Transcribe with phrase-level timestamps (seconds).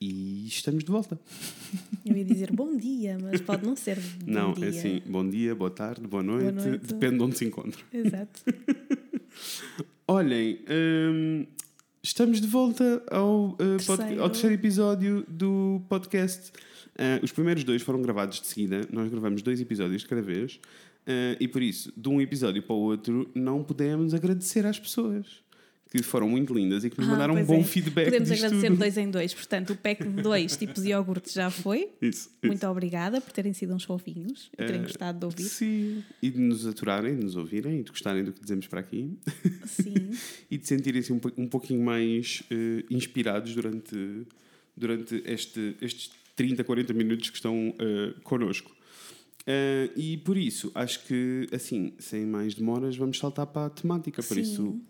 [0.00, 1.20] E estamos de volta.
[2.06, 4.64] Eu ia dizer bom dia, mas pode não ser bom Não, dia.
[4.64, 6.86] é assim, bom dia, boa tarde, boa noite, noite.
[6.86, 7.82] depende de onde se encontra.
[7.92, 8.40] Exato.
[10.08, 11.46] Olhem, hum,
[12.02, 14.22] estamos de volta ao, uh, Terceiro.
[14.22, 16.50] ao terceiro episódio do podcast.
[16.96, 20.54] Uh, os primeiros dois foram gravados de seguida, nós gravamos dois episódios de cada vez,
[21.06, 25.42] uh, e por isso, de um episódio para o outro, não podemos agradecer às pessoas
[25.90, 27.64] que foram muito lindas e que nos Ah, mandaram um bom é.
[27.64, 28.04] feedback.
[28.04, 28.78] Podemos agradecer tudo.
[28.78, 29.34] dois em dois.
[29.34, 31.88] Portanto, o pack de dois tipos de iogurte já foi.
[32.00, 32.30] Isso, isso.
[32.44, 35.42] Muito obrigada por terem sido uns fofinhos e terem Eh, gostado de ouvir.
[35.42, 38.80] Sim, e de nos aturarem, de nos ouvirem e de gostarem do que dizemos para
[38.80, 39.18] aqui
[39.66, 40.10] Sim.
[40.48, 43.96] e de sentirem-se um, um pouquinho mais eh, inspirados durante,
[44.76, 48.70] durante este, estes 30, 40 minutos que estão uh, connosco.
[49.46, 54.22] Eh, e por isso, acho que, assim, sem mais demoras, vamos saltar para a temática.
[54.22, 54.40] Por Sim.
[54.40, 54.80] isso,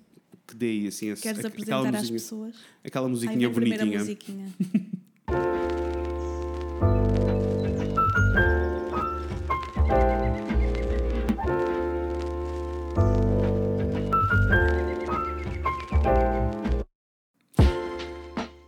[0.51, 2.55] que dei assim esse, Queres aquela apresentar às musiquinha- pessoas?
[2.85, 3.99] Aquela Ai, musiquinha vem a primeira bonitinha.
[4.01, 4.47] musiquinha.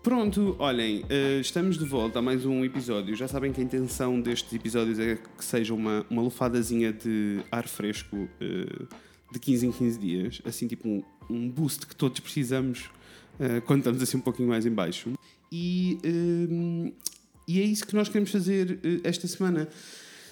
[0.02, 3.14] Pronto, olhem, eh, estamos de volta a mais um episódio.
[3.14, 7.68] Já sabem que a intenção destes episódios é que seja uma, uma lufadazinha de ar
[7.68, 8.84] fresco eh,
[9.32, 12.90] de 15 em 15 dias, assim tipo um, um boost que todos precisamos
[13.38, 15.12] eh, quando estamos assim um pouquinho mais em baixo.
[15.50, 16.92] E, eh,
[17.48, 19.68] e é isso que nós queremos fazer eh, esta semana.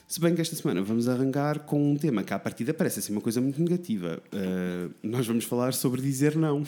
[0.07, 3.13] Se bem que esta semana vamos arrancar com um tema que à partida parece assim
[3.13, 4.21] uma coisa muito negativa.
[5.05, 6.65] Nós vamos falar sobre dizer não.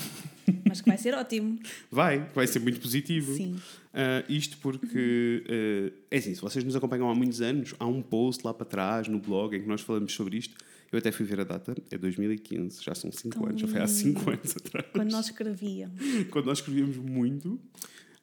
[0.65, 1.59] Mas que vai ser ótimo.
[1.91, 3.35] Vai, vai ser muito positivo.
[3.35, 3.57] Sim.
[3.93, 8.01] Ah, isto porque, ah, é assim, se vocês nos acompanham há muitos anos, há um
[8.01, 10.55] post lá para trás no blog em que nós falamos sobre isto.
[10.93, 13.81] Eu até fui ver a data, é 2015, já são 5 Tão anos, já foi
[13.81, 14.87] há 5 anos atrás.
[14.93, 16.03] Quando nós escrevíamos.
[16.31, 17.59] Quando nós escrevíamos muito.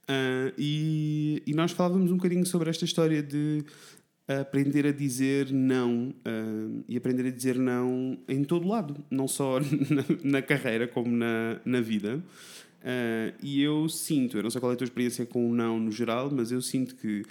[0.07, 3.63] Ah, e, e nós falávamos um bocadinho sobre esta história de
[4.27, 9.59] aprender a dizer não ah, e aprender a dizer não em todo lado, não só
[9.89, 12.23] na, na carreira como na, na vida.
[12.83, 15.79] Ah, e eu sinto, eu não sei qual é a tua experiência com o não
[15.79, 17.23] no geral, mas eu sinto que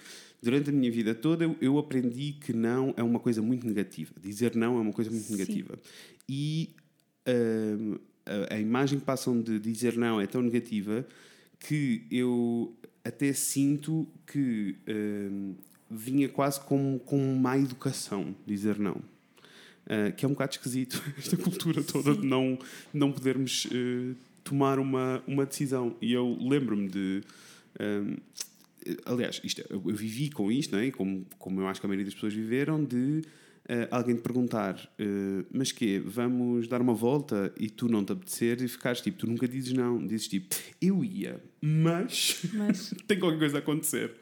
[0.43, 4.13] durante a minha vida toda eu, eu aprendi que não é uma coisa muito negativa.
[4.21, 5.33] Dizer não é uma coisa muito Sim.
[5.33, 5.79] negativa.
[6.29, 6.71] E
[7.27, 7.99] ah,
[8.51, 11.07] a, a imagem que passam de dizer não é tão negativa
[11.59, 12.73] que eu
[13.05, 15.55] até sinto que ah,
[15.91, 19.01] vinha quase com, com má educação dizer não.
[19.89, 22.59] Ah, que é um bocado esquisito, esta cultura toda de não,
[22.93, 24.15] não podermos eh,
[24.49, 25.97] tomar uma, uma decisão.
[26.01, 27.23] E eu lembro-me de.
[27.79, 28.17] ahm,
[29.05, 30.91] aliás, isto, é- eu, eu vivi com isto, não é?
[30.91, 33.23] como, como eu acho que a maioria das pessoas viveram, de
[33.69, 38.13] eh, alguém te perguntar: eh, Mas que Vamos dar uma volta e tu não te
[38.13, 43.19] apetecer e ficares tipo, tu nunca dizes não, dizes tipo, eu ia, mas Mas tem
[43.19, 44.13] qualquer coisa a acontecer.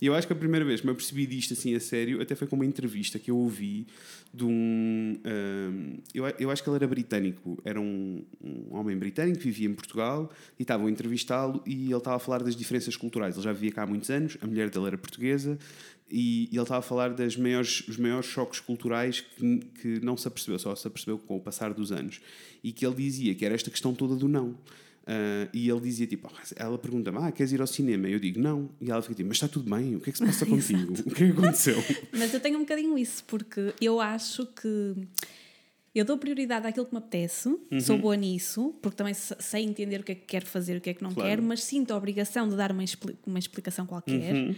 [0.00, 2.34] E eu acho que a primeira vez que me apercebi disto assim a sério até
[2.34, 3.86] foi com uma entrevista que eu ouvi
[4.32, 5.16] de um.
[5.24, 9.44] ahm, eu, a- eu acho que ele era britânico, era um, um homem britânico que
[9.44, 13.34] vivia em Portugal e estavam a entrevistá-lo e ele estava a falar das diferenças culturais.
[13.34, 15.58] Ele já vivia cá há muitos anos, a mulher dele era portuguesa
[16.10, 20.16] e, e ele estava a falar das maiores, os maiores choques culturais que, que não
[20.16, 22.20] se apercebeu, só se apercebeu com o passar dos anos.
[22.62, 24.54] E que ele dizia que era esta questão toda do não.
[25.10, 28.06] Ah, e ele dizia tipo, "Ah, ela pergunta-me, ah, queres ir ao cinema?
[28.08, 28.68] Eu digo, não.
[28.80, 30.92] E ela fica tipo, mas está tudo bem, o que é que se passa contigo?
[31.06, 31.76] O que é que aconteceu?
[32.12, 34.94] Mas eu tenho um bocadinho isso, porque eu acho que
[35.94, 37.80] eu dou prioridade àquilo que me apetece, Uhum.
[37.80, 40.78] sou boa nisso, porque também se- sei entender o que é que quero fazer e
[40.78, 41.28] o que é que não Claro.
[41.28, 44.34] quero, mas sinto a obrigação de dar uma, expli- uma explicação qualquer.
[44.34, 44.54] Uhum.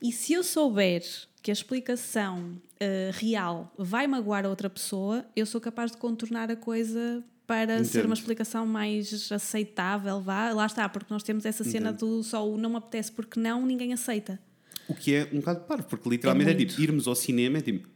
[0.00, 1.02] E se eu souber
[1.42, 6.50] que a explicação eh, real vai magoar a outra pessoa, eu sou capaz de contornar
[6.50, 8.04] a coisa para ser Entendo.
[8.04, 10.52] uma explicação mais aceitável, vá.
[10.52, 13.64] Lá está, porque nós temos essa cena do só o não me apetece porque não,
[13.64, 14.38] ninguém aceita.
[14.86, 16.68] O que é um bocado parvo, porque literalmente é, muito.
[16.68, 17.88] tipo, irmos ao cinema é tipo,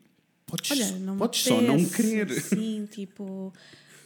[0.46, 2.30] podes, Olha, não podes só não apetece, querer.
[2.40, 3.52] Sim, tipo.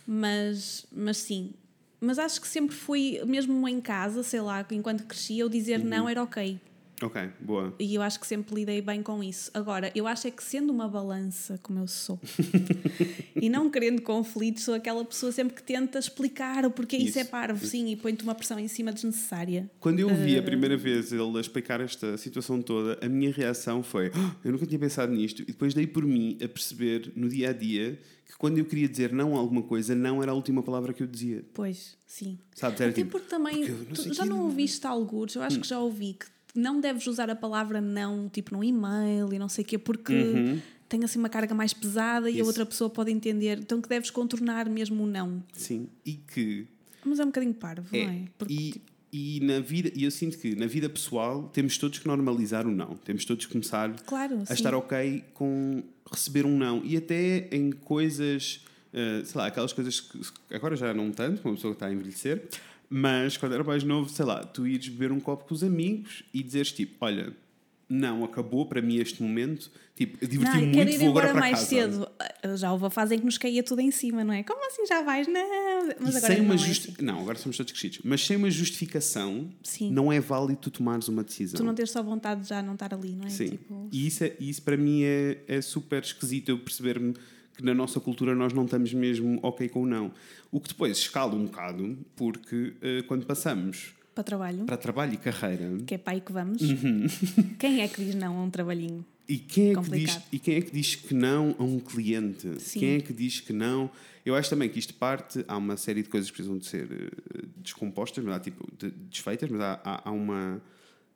[0.05, 1.53] Mas, mas sim.
[2.01, 5.87] Mas acho que sempre fui, mesmo em casa, sei lá, enquanto crescia, eu dizer Uhum.
[5.87, 6.61] não era ok.
[7.03, 7.75] Ok, boa.
[7.79, 9.51] E eu acho que sempre lidei bem com isso.
[9.53, 12.19] Agora, eu acho é que sendo uma balança, como eu sou,
[13.41, 17.19] e não querendo conflitos, sou aquela pessoa sempre que tenta explicar o porquê isso, Isso,
[17.19, 19.71] é parvo, sim, e põe-te uma pressão em cima desnecessária.
[19.79, 20.15] Quando eu Ah.
[20.15, 24.53] vi a primeira vez ele explicar esta situação toda, a minha reação foi: "Ah, eu
[24.53, 25.43] nunca tinha pensado nisto.
[25.43, 28.89] E depois dei por mim a perceber no dia a dia que quando eu queria
[28.89, 31.45] dizer não a alguma coisa, não era a última palavra que eu dizia.
[31.55, 32.39] Pois, sim.
[32.55, 32.81] Sabes?
[32.81, 35.67] Era Até tipo, porque também, porque não tu já não ouviste alguns, eu acho que
[35.69, 36.27] já ouvi que
[36.59, 40.13] não deves usar a palavra não, tipo num e-mail e não sei o quê, porque
[40.89, 42.47] tem assim uma carga mais pesada e a Isso.
[42.47, 45.43] outra pessoa pode entender, então que deves contornar mesmo o não.
[45.53, 45.89] sim.
[46.05, 46.67] E que
[47.05, 48.25] Mas é um bocadinho parvo, É, não é?
[48.39, 51.99] Porque, e, tipo, e na vida, e eu sinto que na vida pessoal temos todos
[51.99, 52.97] que normalizar o não.
[52.97, 54.53] Temos todos que começar Claro, a sim.
[54.55, 56.85] estar ok com receber um não.
[56.85, 58.61] E até em coisas,
[58.93, 60.21] eh, sei lá, aquelas coisas que
[60.55, 62.47] agora já não tanto, uma pessoa que está a envelhecer,
[62.89, 66.23] mas quando era mais novo, sei lá, tu ires beber um copo com os amigos
[66.33, 67.33] e dizeres tipo, olha,
[67.89, 71.55] não, acabou para mim este momento, tipo, Não, diverti-me muito, ir vou agora para mais
[71.61, 71.67] casa.
[71.67, 72.09] cedo.
[72.19, 74.43] Ah, Já houve a fase em que nos caía tudo em cima, não é?
[74.43, 75.29] Como assim já vais?
[75.29, 77.03] Não, mas E agora sem não uma é justi- assim.
[77.05, 78.01] Não, agora somos todos crescidos.
[78.03, 79.93] Mas sem uma justificação, Sim.
[79.93, 81.57] não é válido tu tomares uma decisão.
[81.59, 83.31] Tu não tens só vontade de já não estar ali, não é?
[83.31, 83.51] Sim.
[83.51, 87.15] Tipo, E isso, é, isso para mim é, é super esquisito eu perceber-me
[87.57, 90.13] que na nossa cultura nós não estamos mesmo ok com o não.
[90.53, 95.17] O que depois escala um bocado, porque eh, quando passamos para trabalho, para trabalho e
[95.17, 96.61] carreira, que é aí que vamos.
[96.63, 97.07] Uhum.
[97.59, 99.05] Quem é que diz não a um trabalhinho?
[99.29, 102.61] E quem, é que diz, e quem é que diz que não a um cliente?
[102.61, 102.79] Sim.
[102.79, 103.91] Quem é que diz que não?
[104.25, 106.87] Eu acho também que isto parte, há uma série de coisas que precisam de ser
[106.93, 110.63] eh, descompostas, mas há tipo de- desfeitas, mas há, há, há uma.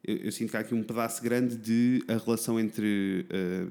[0.02, 3.66] Eu, eu sinto que há aqui um pedaço grande de a relação entre eh,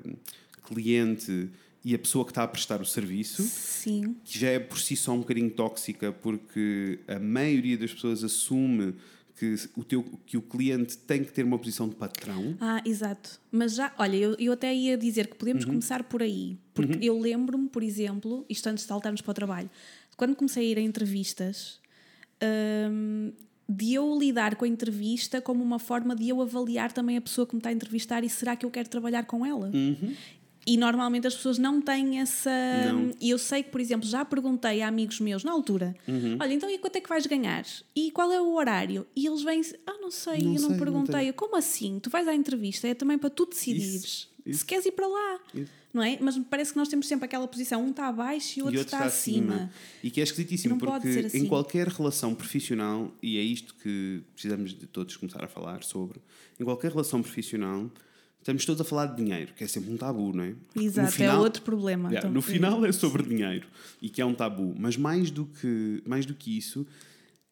[0.64, 1.50] cliente
[1.84, 4.16] e a pessoa que está a prestar o serviço Sim.
[4.24, 8.96] que já é por si só um bocadinho tóxica, porque a maioria das pessoas assume
[9.36, 12.58] que o, teu, que o cliente tem que ter uma posição de patrão.
[12.60, 13.40] Ah, exato.
[13.50, 15.70] Mas já, olha, eu, eu até ia dizer que podemos Uhum.
[15.70, 16.58] começar por aí.
[16.74, 19.70] Porque eu lembro-me, por exemplo, isto antes de saltarmos para o trabalho,
[20.18, 21.80] quando comecei a ir a entrevistas,
[22.92, 23.32] hum,
[23.68, 27.46] de eu lidar com a entrevista como uma forma de eu avaliar também a pessoa
[27.48, 29.72] que me está a entrevistar e será que eu quero trabalhar com ela?
[30.72, 32.52] E normalmente as pessoas não têm essa.
[32.94, 33.12] Não.
[33.20, 36.38] E eu sei que, por exemplo, já perguntei a amigos meus na altura: Uhum.
[36.40, 37.66] olha, então e quanto é que vais ganhar?
[37.96, 39.08] E qual é o horário?
[39.16, 41.30] E eles vêm ah, não sei, Não eu sei, não não perguntei.
[41.30, 42.00] Eu, Como assim?
[42.00, 44.60] Tu vais à entrevista, é também para tu decidires Isso, isso.
[44.60, 45.40] se queres ir para lá.
[45.56, 45.80] Isso.
[45.92, 46.20] Não é?
[46.22, 49.06] Mas parece que nós temos sempre aquela posição: um está abaixo e o outro, está,
[49.06, 49.72] acima.
[50.04, 51.40] E que é esquisitíssimo, Não porque assim.
[51.40, 56.20] em qualquer relação profissional, e é isto que precisamos de todos começar a falar sobre,
[56.60, 57.90] em qualquer relação profissional,
[58.40, 60.54] estamos todos a falar de dinheiro, que é sempre um tabu, não é?
[60.76, 62.10] Exato, final- é outro problema.
[62.10, 62.54] Yeah, então, no sim.
[62.54, 63.68] final é sobre dinheiro
[64.02, 66.86] e que é um tabu, mas mais do que, mais do que isso,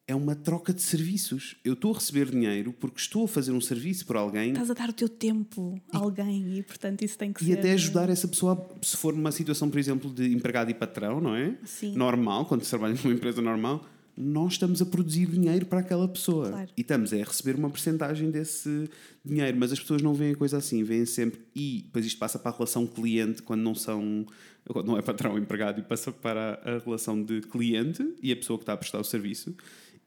[0.06, 1.56] é uma troca de serviços.
[1.62, 4.74] Eu estou a receber dinheiro porque estou a fazer um serviço por alguém Estás a
[4.74, 7.58] dar o teu tempo a alguém e, portanto, isso tem que e ser.
[7.58, 11.34] até ajudar essa pessoa, se for numa situação, por exemplo, de empregado e patrão, não
[11.36, 11.54] é?
[11.64, 11.94] Sim.
[11.94, 13.84] Normal, quando se trabalha numa empresa normal,
[14.20, 16.48] nós estamos a produzir dinheiro para aquela pessoa.
[16.48, 16.70] Claro.
[16.76, 18.90] E estamos a receber uma porcentagem desse
[19.24, 19.56] dinheiro.
[19.58, 21.40] Mas as pessoas não veem a coisa assim, veem sempre.
[21.54, 24.26] E depois isto passa para a relação cliente, quando não são.
[24.68, 28.58] Quando não é patrão empregado, e passa para a relação de cliente e a pessoa
[28.58, 29.54] que está a prestar o serviço.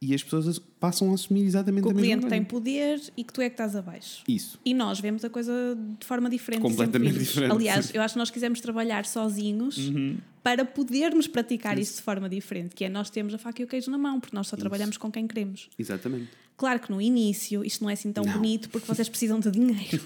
[0.04, 2.36] E as pessoas passam a assumir exatamente Que o a mesma cliente coisa.
[2.36, 4.24] tem poder e que tu é que estás abaixo.
[4.28, 4.60] Isso.
[4.66, 5.54] E nós vemos a coisa
[6.00, 6.62] de forma diferente.
[6.64, 10.18] Completamente diferente, Aliás, eu acho que nós quisemos trabalhar sozinhos Uhum.
[10.44, 13.68] Para podermos praticar isso de forma diferente, que é nós temos a faca e o
[13.68, 15.70] queijo na mão, porque nós só trabalhamos com quem queremos.
[15.78, 16.30] Exatamente.
[16.58, 20.00] Claro que no início isto não é assim tão bonito porque vocês precisam de dinheiro.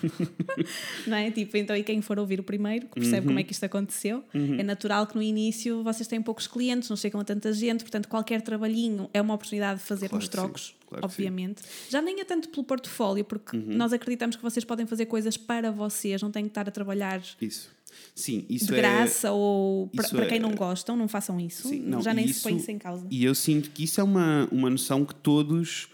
[1.06, 1.30] não é?
[1.30, 3.26] Tipo, então, e quem for ouvir o primeiro, que percebe Uhum.
[3.28, 6.96] como é que isto aconteceu, é natural que no início vocês têm poucos clientes, não
[6.96, 10.76] chegam a tanta gente, portanto, qualquer trabalhinho é uma oportunidade de fazer Claro uns trocos,
[10.88, 11.62] claro obviamente.
[11.90, 13.76] Já nem é tanto pelo portfólio, porque Uhum.
[13.76, 17.22] nós acreditamos que vocês podem fazer coisas para vocês, não têm que estar a trabalhar
[17.42, 17.70] Isso.
[18.14, 18.78] Sim, isso de é.
[18.78, 21.68] graça ou para, quem é- não gostam, não façam isso.
[21.68, 23.06] Sim, não, Já nem isso- se põe isso em causa.
[23.10, 25.88] E eu sinto que isso é uma, uma noção que todos,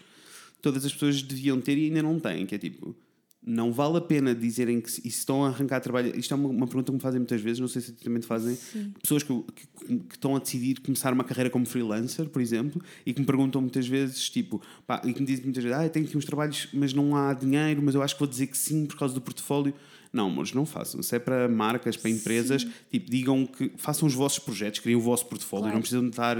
[0.60, 2.94] todas as pessoas deviam ter e ainda não têm, que é tipo,
[3.44, 6.16] não vale a pena dizerem que se, estão a arrancar trabalho.
[6.16, 8.56] Isto é uma, uma pergunta que me fazem muitas vezes, não sei se também fazem.
[9.02, 13.12] Pessoas que, que, que estão a decidir começar uma carreira como freelancer, por exemplo, e
[13.12, 16.06] que me perguntam muitas vezes, tipo, pá, e que me dizem muitas vezes, ah, tenho
[16.06, 18.86] aqui uns trabalhos, mas não há dinheiro, mas eu acho que vou dizer que sim
[18.86, 19.74] por causa do portfólio.
[20.12, 21.02] Não, mas não façam.
[21.02, 25.00] Se é para marcas, para empresas, tipo, digam que façam os vossos projetos, criem o
[25.00, 25.74] vosso portfólio, Claro.
[25.76, 26.36] não precisam de estar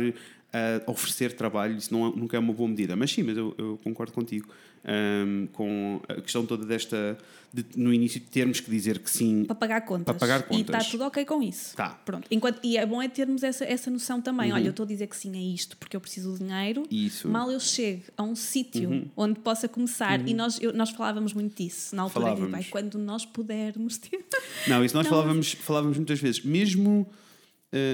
[0.52, 2.94] a oferecer trabalho, isso não, é- nunca é uma boa medida.
[2.94, 4.49] Mas sim, mas eu, eu concordo contigo
[4.85, 7.16] ahm, com a questão toda desta,
[7.54, 9.44] de, no início, termos que dizer que sim.
[9.44, 10.04] Para pagar contas.
[10.04, 10.90] Para pagar E está contas.
[10.90, 11.75] tudo ok com isso.
[11.76, 11.90] Tá.
[12.04, 12.26] Pronto.
[12.30, 14.52] Enquanto, e é bom é termos essa, essa noção também.
[14.52, 16.82] Olha, eu estou a dizer que sim a isto porque eu preciso de dinheiro.
[16.90, 17.28] Isso.
[17.28, 21.56] Mal eu chego a um sítio onde possa começar, e nós, eu- nós falávamos muito
[21.62, 22.54] disso na altura, Falávamos.
[22.54, 24.23] "Ai, quando nós pudermos ter.
[24.66, 26.42] Não, isso nós Não, falávamos, falávamos muitas vezes.
[26.44, 27.06] Mesmo,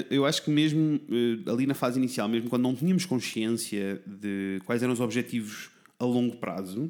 [0.09, 4.59] eu acho que mesmo eh, ali na fase inicial, mesmo quando não tínhamos consciência de
[4.65, 6.89] quais eram os objetivos a longo prazo,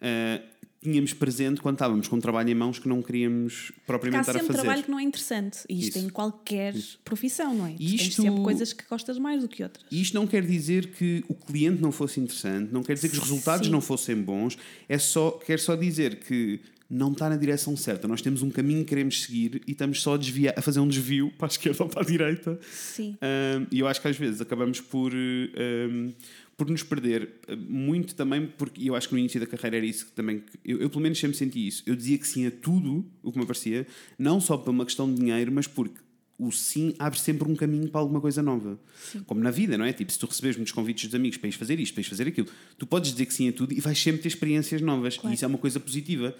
[0.00, 0.42] eh,
[0.82, 4.32] tínhamos presente quando estávamos com um trabalho em mãos que não queríamos há propriamente estar
[4.32, 4.62] a sempre fazer.
[4.62, 5.58] trabalho que não é interessante.
[5.68, 6.06] E isto Isso.
[6.06, 7.74] em qualquer profissão, não é?
[7.74, 9.84] Tens Isto- sempre coisas que gostas mais do que outras.
[9.90, 13.14] E isto não quer dizer que o cliente não fosse interessante, não quer dizer que
[13.16, 13.72] os resultados Sim.
[13.72, 14.56] não fossem bons,
[14.88, 16.60] é só, quer só dizer que
[16.90, 18.08] não está na direção certa.
[18.08, 20.88] Nós temos um caminho que queremos seguir e estamos só a, desviar, a fazer um
[20.88, 22.58] desvio para a esquerda ou para a direita.
[22.68, 23.16] Sim.
[23.22, 26.12] Um, e eu acho que às vezes acabamos por, um,
[26.56, 29.86] por nos perder eh, muito também, porque eu acho que no início da carreira era
[29.86, 30.42] isso que também.
[30.64, 31.84] Eu, eu pelo menos sempre senti isso.
[31.86, 33.86] Eu dizia que sim a tudo o que me aparecia,
[34.18, 36.00] não só por uma questão de dinheiro, mas porque
[36.40, 38.80] o sim abre sempre um caminho para alguma coisa nova.
[39.12, 39.22] Sim.
[39.26, 39.92] Como na vida, não é?
[39.92, 42.26] Tipo, se tu recebes muitos convites dos amigos para ires fazer isto, para ires fazer
[42.26, 45.16] aquilo, tu podes dizer que sim a tudo e vais sempre ter experiências novas.
[45.16, 45.32] Claro.
[45.32, 46.34] E isso é uma coisa positiva.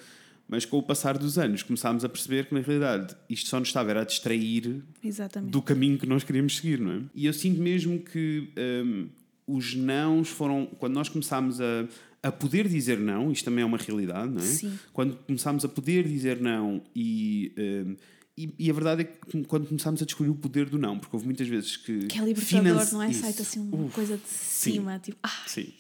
[0.50, 3.68] Mas com o passar dos anos começámos a perceber que na realidade isto só nos
[3.68, 5.52] estava era a distrair Exatamente.
[5.52, 7.02] do caminho que nós queríamos seguir, não é?
[7.14, 8.50] E eu sinto mesmo que
[8.84, 9.08] um,
[9.46, 10.66] os nãos foram.
[10.66, 11.86] Quando nós começámos a,
[12.20, 14.46] a poder dizer não, isto também é uma realidade, não é?
[14.46, 14.76] Sim.
[14.92, 17.54] Quando começámos a poder dizer não e.
[17.56, 17.96] Um,
[18.36, 21.14] e, e, a verdade é que quando começámos a descobrir o poder do não, porque
[21.14, 22.06] houve muitas vezes que.
[22.06, 23.12] Que é libertador, não é?
[23.12, 25.18] Sai-te assim uma Uf, coisa de cima, sim, tipo.
[25.22, 25.74] Ah, sim.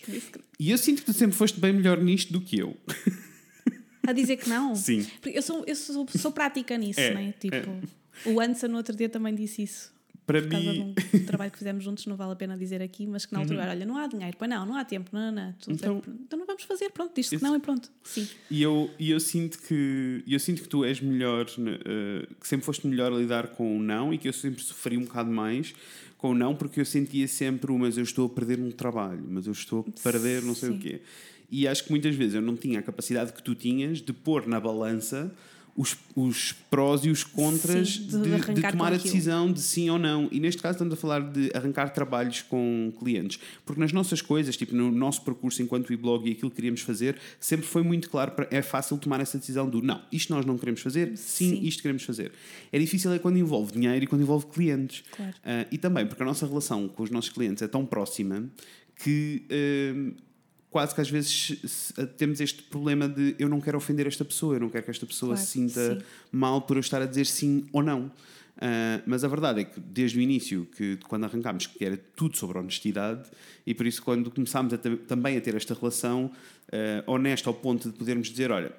[0.58, 2.76] E eu sinto que tu sempre foste bem melhor nisto do que eu.
[4.06, 4.74] A dizer que não?
[4.74, 5.06] Sim.
[5.20, 7.34] Porque eu sou, eu sou, sou prática nisso, é, né?
[7.38, 8.28] Tipo, é.
[8.28, 9.92] o Anderson no outro dia também disse isso.
[10.30, 10.94] Para por causa mim...
[10.94, 13.40] de um trabalho que fizemos juntos, não vale a pena dizer aqui, mas que na
[13.40, 13.70] altura, uhum.
[13.70, 15.54] olha, não há dinheiro, pois não, não há tempo, não, não, não.
[15.68, 17.90] Então, então não vamos fazer, pronto, diz que não e pronto.
[18.04, 18.28] Sim.
[18.48, 22.64] E eu, e eu sinto que eu sinto que tu és melhor, uh, que sempre
[22.64, 25.74] foste melhor a lidar com o não e que eu sempre sofri um bocado mais
[26.16, 29.46] com o não, porque eu sentia sempre, mas eu estou a perder um trabalho, mas
[29.46, 30.76] eu estou a perder não sei Sim.
[30.76, 31.00] o quê.
[31.50, 34.46] E acho que muitas vezes eu não tinha a capacidade que tu tinhas de pôr
[34.46, 35.34] na balança
[35.76, 39.88] os, os prós e os contras sim, de, de, de, tomar a decisão de sim
[39.88, 40.28] ou não.
[40.30, 43.40] E neste caso estamos a falar de arrancar trabalhos com clientes.
[43.64, 47.16] Porque nas nossas coisas, tipo no nosso percurso enquanto e-blog e aquilo que queríamos fazer,
[47.38, 50.80] sempre foi muito claro, é fácil tomar essa decisão do não, isto nós não queremos
[50.80, 51.66] fazer, sim, sim.
[51.66, 52.32] isto queremos fazer.
[52.70, 55.02] É difícil é quando envolve dinheiro e quando envolve clientes.
[55.16, 55.32] Claro.
[55.38, 58.44] Uh, e também porque a nossa relação com os nossos clientes é tão próxima
[58.96, 59.44] que.
[59.50, 60.29] Uh,
[60.70, 64.60] quase que às vezes temos este problema de eu não quero ofender esta pessoa, eu
[64.60, 66.02] não quero que esta pessoa claro, se sinta sim.
[66.30, 68.10] mal por eu estar a dizer sim ou não.
[68.56, 72.36] Uh, mas a verdade é que desde o início, que quando arrancámos, que era tudo
[72.36, 73.28] sobre honestidade,
[73.66, 77.90] e por isso quando começámos a também a ter esta relação uh, honesta ao ponto
[77.90, 78.72] de podermos dizer, olha,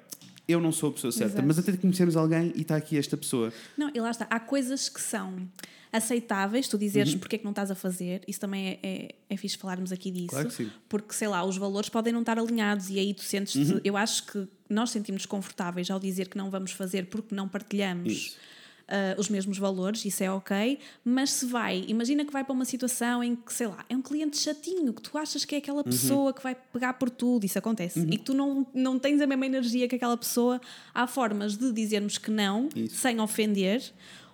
[0.46, 1.46] eu não sou a pessoa certa, Exato.
[1.46, 3.52] mas até conhecemos alguém e está aqui esta pessoa.
[3.76, 5.48] Não, e lá está, há coisas que são
[5.92, 7.18] aceitáveis, tu dizeres uhum.
[7.18, 10.10] porque é que não estás a fazer, isso também é, é, é fixe falarmos aqui
[10.10, 10.28] disso.
[10.28, 10.70] Claro que sim.
[10.88, 13.80] Porque, sei lá, os valores podem não estar alinhados e aí tu sentes uhum.
[13.84, 18.36] Eu acho que nós sentimos confortáveis ao dizer que não vamos fazer porque não partilhamos.
[18.82, 22.64] Uh, os mesmos valores, isso é ok, mas se vai, imagina que vai para uma
[22.64, 25.78] situação em que, sei lá, é um cliente chatinho, que tu achas que é aquela
[25.78, 25.84] uhum.
[25.84, 26.32] pessoa uhum.
[26.32, 28.08] que vai pegar por tudo, isso acontece, uhum.
[28.10, 30.60] e que tu não, não tens a mesma energia que aquela pessoa,
[30.92, 32.96] há formas de dizermos que não, isso.
[32.96, 33.82] sem ofender,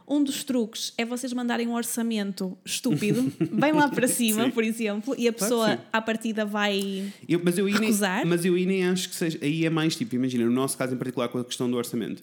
[0.08, 5.14] um dos truques é vocês mandarem um orçamento estúpido, bem lá para cima, por exemplo,
[5.18, 8.18] e a pessoa claro à partida vai eu, mas eu recusar.
[8.18, 9.38] Nem, mas eu aí nem acho que seja.
[9.42, 12.22] Aí é mais tipo, imagina, no nosso caso em particular com a questão do orçamento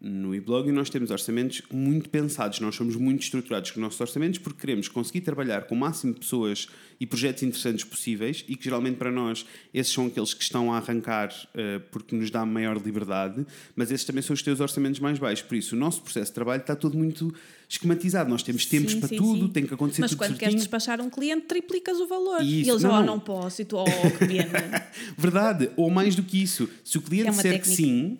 [0.00, 4.38] no e-blog nós temos orçamentos muito pensados, nós somos muito estruturados com os nossos orçamentos
[4.38, 6.68] porque queremos conseguir trabalhar com o máximo de pessoas
[7.00, 10.76] e projetos interessantes possíveis e que geralmente para nós esses são aqueles que estão a
[10.76, 15.18] arrancar uh, porque nos dá maior liberdade, mas esses também são os teus orçamentos mais
[15.18, 15.46] baixos.
[15.46, 17.34] Por isso, o nosso processo de trabalho está todo muito
[17.68, 18.30] esquematizado.
[18.30, 19.52] Nós temos tempos sim, para sim, tudo, sim.
[19.52, 20.50] tem que acontecer mas tudo quando certinho.
[20.50, 22.42] queres despachar um cliente, triplicas o valor.
[22.42, 23.00] Isso, e eles, não.
[23.00, 23.84] oh, não posso, e tu, oh,
[24.18, 24.86] pena.
[25.16, 27.68] Verdade, ou mais do que isso, se o cliente é disser técnica.
[27.70, 28.18] que sim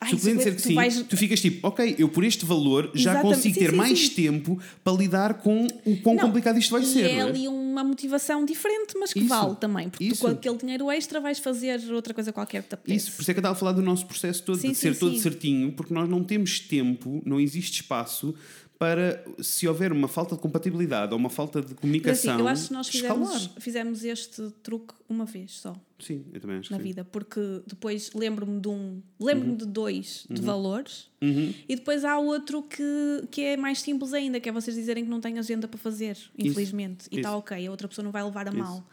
[0.00, 1.02] Ai, cliente disser que sim, vais...
[1.02, 3.34] tu ficas tipo, ok, eu por este valor já Exatamente.
[3.34, 4.14] consigo sim, ter sim, mais sim.
[4.14, 7.10] tempo para lidar com o quão não, complicado isto vai ser.
[7.10, 10.16] É ali uma motivação diferente, mas que isso, vale também, porque isso.
[10.16, 12.96] tu com aquele dinheiro extra vais fazer outra coisa qualquer que te apetece.
[12.96, 14.96] Isso, por isso é que eu estava a falar do nosso processo todo, de ser
[14.96, 18.34] todo certinho, porque nós não temos tempo, não existe espaço
[18.78, 22.34] para se houver uma falta de compatibilidade ou uma falta de comunicação.
[22.34, 25.74] Assim, eu acho que nós fizemos, fizemos este truque uma vez só.
[25.98, 29.56] Sim, eu também acho Na vida, porque depois lembro-me de um, lembro-me uhum.
[29.56, 30.46] de dois de uhum.
[30.46, 31.52] valores uhum.
[31.68, 35.10] e depois há outro que, que é mais simples ainda, que é vocês dizerem que
[35.10, 37.08] não têm agenda para fazer, infelizmente, Isso.
[37.10, 38.58] e está ok, a outra pessoa não vai levar a Isso.
[38.58, 38.86] mal.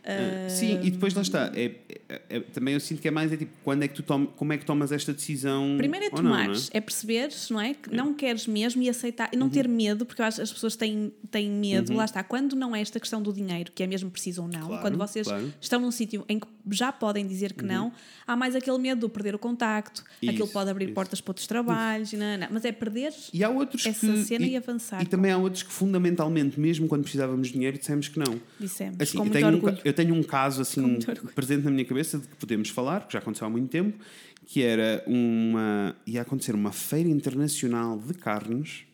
[0.00, 1.52] Uh, sim, e depois lá está.
[1.54, 1.72] É,
[2.08, 4.26] é, é, também eu sinto que é mais é tipo, quando é que tu tom,
[4.26, 5.76] como é que tomas esta decisão?
[5.76, 6.78] Primeiro é tomares, é?
[6.78, 6.80] é?
[6.80, 7.74] perceberes, não é?
[7.74, 9.52] Que não queres mesmo e aceitar, e não uhum.
[9.52, 11.98] ter medo, porque eu acho que as pessoas têm, têm medo, uhum.
[11.98, 12.24] lá está.
[12.24, 14.96] Quando não é esta questão do dinheiro, que é mesmo preciso ou não, claro, quando
[14.96, 15.52] vocês claro.
[15.60, 17.70] estão num sítio em que já podem dizer que uhum.
[17.70, 17.92] não,
[18.26, 20.94] há mais aquele medo de perder o contacto, isso, aquilo pode abrir isso.
[20.94, 24.46] portas para outros trabalhos, não, não, mas é perder e há outros essa que, cena
[24.46, 25.02] e, e avançar.
[25.02, 28.40] E também há outros que fundamentalmente, mesmo quando precisávamos de dinheiro, dissemos que não.
[28.58, 30.98] Dissemos, assim, com eu, tenho um, eu tenho um caso assim
[31.34, 33.98] presente na minha cabeça de que podemos falar, que já aconteceu há muito tempo,
[34.46, 35.94] que era uma.
[36.06, 38.84] ia acontecer uma feira internacional de carnes.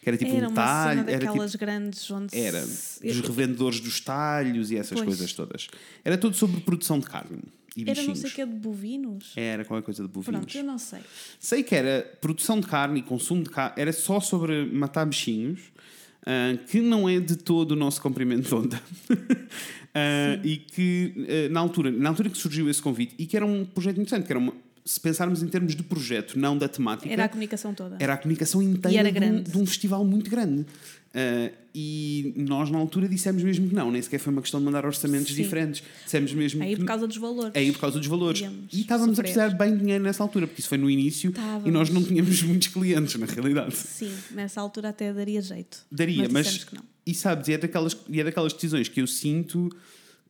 [0.00, 1.00] Que era tipo era um talho.
[1.08, 2.60] Era daquelas tipo, grandes onde Era.
[2.60, 5.06] Dos revendedores dos talhos e essas pois.
[5.06, 5.68] coisas todas.
[6.04, 7.40] Era tudo sobre produção de carne.
[7.76, 8.06] E era bichinhos.
[8.06, 9.32] não sei o que de bovinos?
[9.36, 10.40] Era qualquer coisa de bovinos.
[10.40, 11.00] Pronto, eu não sei.
[11.38, 15.72] Sei que era produção de carne e consumo de carne, era só sobre matar bichinhos
[16.22, 18.82] uh, que não é de todo o nosso comprimento de onda.
[19.10, 23.46] uh, e que uh, na altura, na altura que surgiu esse convite, e que era
[23.46, 24.52] um projeto interessante, que era uma,
[24.88, 27.12] se pensarmos em termos de projeto, não da temática.
[27.12, 27.98] Era a comunicação toda.
[28.00, 30.62] Era a comunicação inteira de um, de um, festival muito grande.
[30.62, 34.64] Uh, e nós, na altura, dissemos mesmo que não, nem sequer foi uma questão de
[34.64, 35.42] mandar orçamentos Sim.
[35.42, 35.82] diferentes.
[36.04, 36.62] Dissemos mesmo.
[36.62, 37.54] Aí por causa dos valores.
[37.54, 38.40] Aí por causa dos valores.
[38.40, 39.20] e estávamos sofrer.
[39.20, 41.68] a precisar de bem dinheiro nessa altura, porque isso foi no início estávamos.
[41.68, 43.76] e nós não tínhamos muitos clientes, na realidade.
[43.76, 45.84] Sim, nessa altura até daria jeito.
[45.92, 46.64] Daria, mas.
[46.64, 49.70] mas e sabes, e é, daquelas, e é daquelas decisões que eu sinto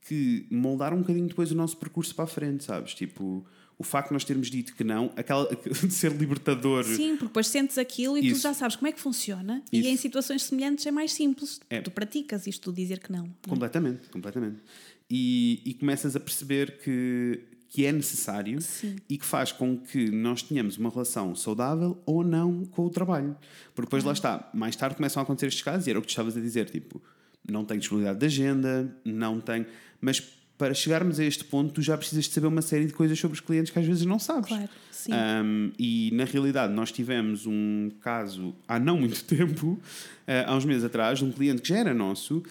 [0.09, 2.93] que moldaram um bocadinho depois o nosso percurso para a frente, sabes?
[2.95, 3.47] Tipo
[3.79, 6.85] o facto de nós termos dito que não, aquela de ser libertador.
[6.85, 8.41] Sim, porque depois sentes aquilo e Isso.
[8.41, 9.87] tu já sabes como é que funciona Isso.
[9.87, 11.61] e em situações semelhantes é mais simples.
[11.71, 11.81] É.
[11.81, 13.23] Tu praticas isto, tu dizer que não.
[13.23, 13.49] não é?
[13.49, 14.13] completamente, é?
[14.13, 14.57] completamente.
[15.09, 18.97] E, e começas a perceber que, que é necessário Sim.
[19.09, 23.37] e que faz com que nós tenhamos uma relação saudável ou não com o trabalho.
[23.77, 26.09] Porque depois lá está, mais tarde começam a acontecer estes casos e era o que
[26.09, 27.01] tu estavas a dizer, tipo,
[27.49, 29.67] não tenho disponibilidade de agenda, não tenho.
[30.01, 30.21] Mas
[30.59, 33.37] para chegarmos a este ponto, tu já precisas de saber uma série de coisas sobre
[33.37, 34.49] os clientes que às vezes não sabes.
[34.49, 35.13] Claro, sim.
[35.15, 39.81] Um, e na realidade, nós tivemos um caso há não muito tempo, uh,
[40.47, 42.43] há uns meses atrás, de um cliente que já era nosso,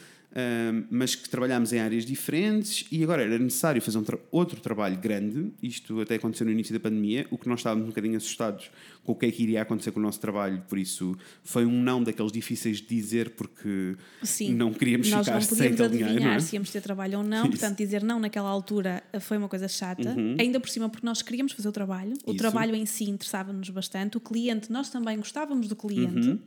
[0.89, 4.97] mas que trabalhámos em áreas diferentes e agora era necessário fazer um tra outro trabalho
[4.97, 5.51] grande.
[5.61, 8.69] Isto até aconteceu no início da pandemia, o que nós estávamos um bocadinho assustados
[9.03, 11.81] com o que é que iria acontecer com o nosso trabalho, por isso foi um
[11.81, 16.23] não daqueles difíceis de dizer porque Sim, não queríamos nós ficar não sem aquele dinheiro.
[16.23, 17.51] Não se íamos ter trabalho ou não, Isso.
[17.51, 20.35] portanto, dizer não naquela altura foi uma coisa chata, uhum.
[20.37, 22.37] ainda por cima porque nós queríamos fazer o trabalho, o Isso.
[22.37, 26.27] trabalho em si interessava-nos bastante, o cliente, nós também gostávamos do cliente.
[26.27, 26.39] Uhum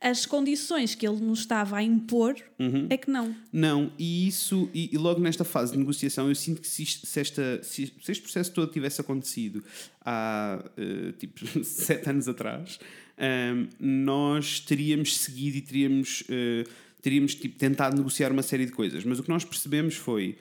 [0.00, 2.86] as condições que ele nos estava a impor uhum.
[2.90, 3.34] é que não.
[3.52, 7.20] Não, e isso, e, e, logo nesta fase de negociação, eu sinto que se, se,
[7.20, 9.64] esta, se, se, este processo todo tivesse acontecido
[10.04, 12.78] há uh, tipo sete anos atrás,
[13.18, 18.72] um, ehm, nós teríamos seguido e teríamos, uh, teríamos tipo, tentado negociar uma série de
[18.72, 19.02] coisas.
[19.04, 20.36] Mas o que nós percebemos foi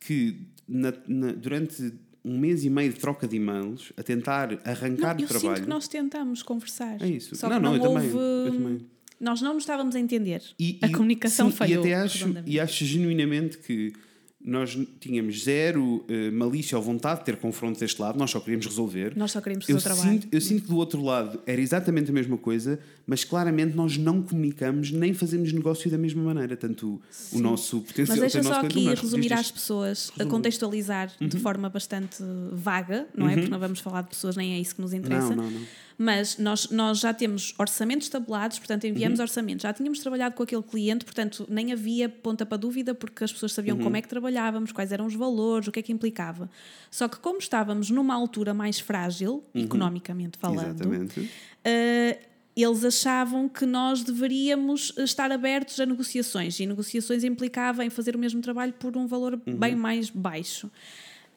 [0.00, 1.92] que na, na, durante
[2.24, 5.50] um mês e meio de troca de e-mails a tentar arrancar não, eu trabalho.
[5.50, 7.00] Eu sinto que nós tentamos conversar.
[7.00, 7.34] É isso.
[7.36, 8.08] Só não, não, não eu, houve...
[8.08, 8.86] também, eu também.
[9.20, 10.42] Nós não nos estávamos a entender.
[10.58, 11.84] E, a e, comunicação sim, falhou.
[11.84, 13.92] E até acho, e acho genuinamente que
[14.40, 18.66] nós tínhamos zero uh, malícia ou vontade de ter confrontos deste lado, nós só queríamos
[18.66, 19.16] resolver.
[19.16, 20.10] Nós só queríamos fazer eu o trabalho.
[20.10, 23.96] Sinto, eu sinto que do outro lado era exatamente a mesma coisa, mas claramente nós
[23.96, 27.38] não comunicamos nem fazemos negócio da mesma maneira, tanto Sim.
[27.38, 28.16] o nosso potencial...
[28.16, 31.28] Mas deixa só aqui resumir às pessoas, a contextualizar uhum.
[31.28, 32.22] de forma bastante
[32.52, 33.30] vaga, não é?
[33.30, 33.32] uhum.
[33.32, 33.36] é?
[33.36, 35.34] Porque não vamos falar de pessoas, nem é isso que nos interessa.
[35.34, 39.24] Não, não, não mas nós, nós já temos orçamentos tabulados, portanto enviamos uhum.
[39.24, 39.64] orçamentos.
[39.64, 43.52] Já tínhamos trabalhado com aquele cliente, portanto nem havia ponta para dúvida, porque as pessoas
[43.52, 43.82] sabiam uhum.
[43.82, 46.48] como é que trabalhávamos, quais eram os valores, o que é que implicava.
[46.88, 49.62] Só que como estávamos numa altura mais frágil, uhum.
[49.64, 57.84] economicamente falando, uh, eles achavam que nós deveríamos estar abertos a negociações e negociações implicava
[57.84, 59.56] em fazer o mesmo trabalho por um valor uhum.
[59.56, 60.70] bem mais baixo.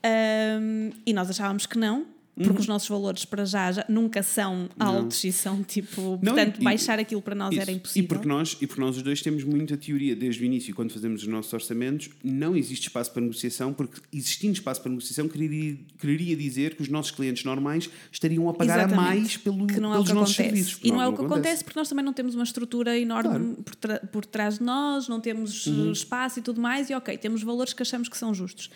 [0.04, 2.08] Um, e nós achávamos que não,
[2.42, 2.60] porque uhum.
[2.60, 5.30] os nossos valores para já, já nunca são altos não.
[5.30, 6.20] e são tipo.
[6.22, 7.62] Não, portanto, e, baixar aquilo para nós isso.
[7.62, 8.06] era impossível.
[8.06, 10.92] E porque, nós, e porque nós os dois temos muita teoria desde o início, quando
[10.92, 15.78] fazemos os nossos orçamentos, não existe espaço para negociação, porque existindo espaço para negociação queria
[15.98, 19.00] quereria dizer que os nossos clientes normais estariam a pagar Exatamente.
[19.00, 20.56] a mais pelo, que não é pelos o que nossos acontece.
[20.56, 20.80] serviços.
[20.84, 21.40] E não, não é o que acontece.
[21.40, 23.64] acontece porque nós também não temos uma estrutura enorme claro.
[23.64, 25.92] por, por trás de nós, não temos uhum.
[25.92, 28.70] espaço e tudo mais, e ok, temos valores que achamos que são justos.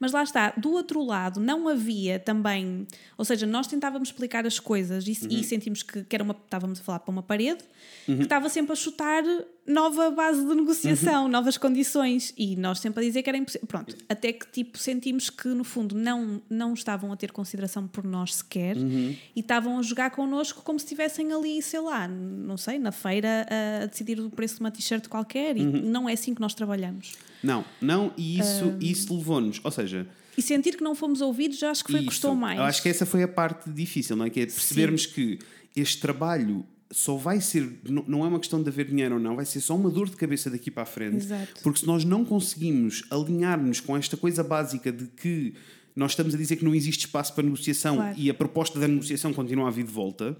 [0.00, 2.86] Mas lá está, do outro lado, não havia também.
[3.18, 5.28] Ou seja, nós tentávamos explicar as coisas e, uhum.
[5.30, 7.62] e sentimos que, que era uma, estávamos a falar para uma parede
[8.08, 8.16] uhum.
[8.16, 9.22] que estava sempre a chutar
[9.66, 11.28] nova base de negociação, uhum.
[11.28, 12.32] novas condições.
[12.38, 13.68] E nós sempre a dizer que era impossível.
[13.68, 18.02] Pronto, até que tipo sentimos que no fundo não, não estavam a ter consideração por
[18.02, 19.14] nós sequer uhum.
[19.36, 23.46] e estavam a jogar connosco como se estivessem ali, sei lá, não sei, na feira
[23.82, 25.58] a decidir o preço de uma t-shirt qualquer.
[25.58, 25.82] E uhum.
[25.82, 27.12] não é assim que nós trabalhamos.
[27.42, 28.78] Não, não, e isso, um...
[28.80, 30.06] isso levou-nos, ou seja.
[30.36, 32.58] E sentir que não fomos ouvidos, já acho que foi, custou mais.
[32.58, 34.30] Eu acho que essa foi a parte difícil, não é?
[34.30, 35.10] Que é percebermos Sim.
[35.10, 35.38] que
[35.76, 39.44] este trabalho só vai ser, não é uma questão de haver dinheiro ou não, vai
[39.44, 41.16] ser só uma dor de cabeça daqui para a frente.
[41.16, 41.60] Exato.
[41.62, 45.54] Porque se nós não conseguimos alinhar-nos com esta coisa básica de que
[45.94, 48.18] nós estamos a dizer que não existe espaço para negociação claro.
[48.18, 50.36] e a proposta da negociação continua a vir de volta,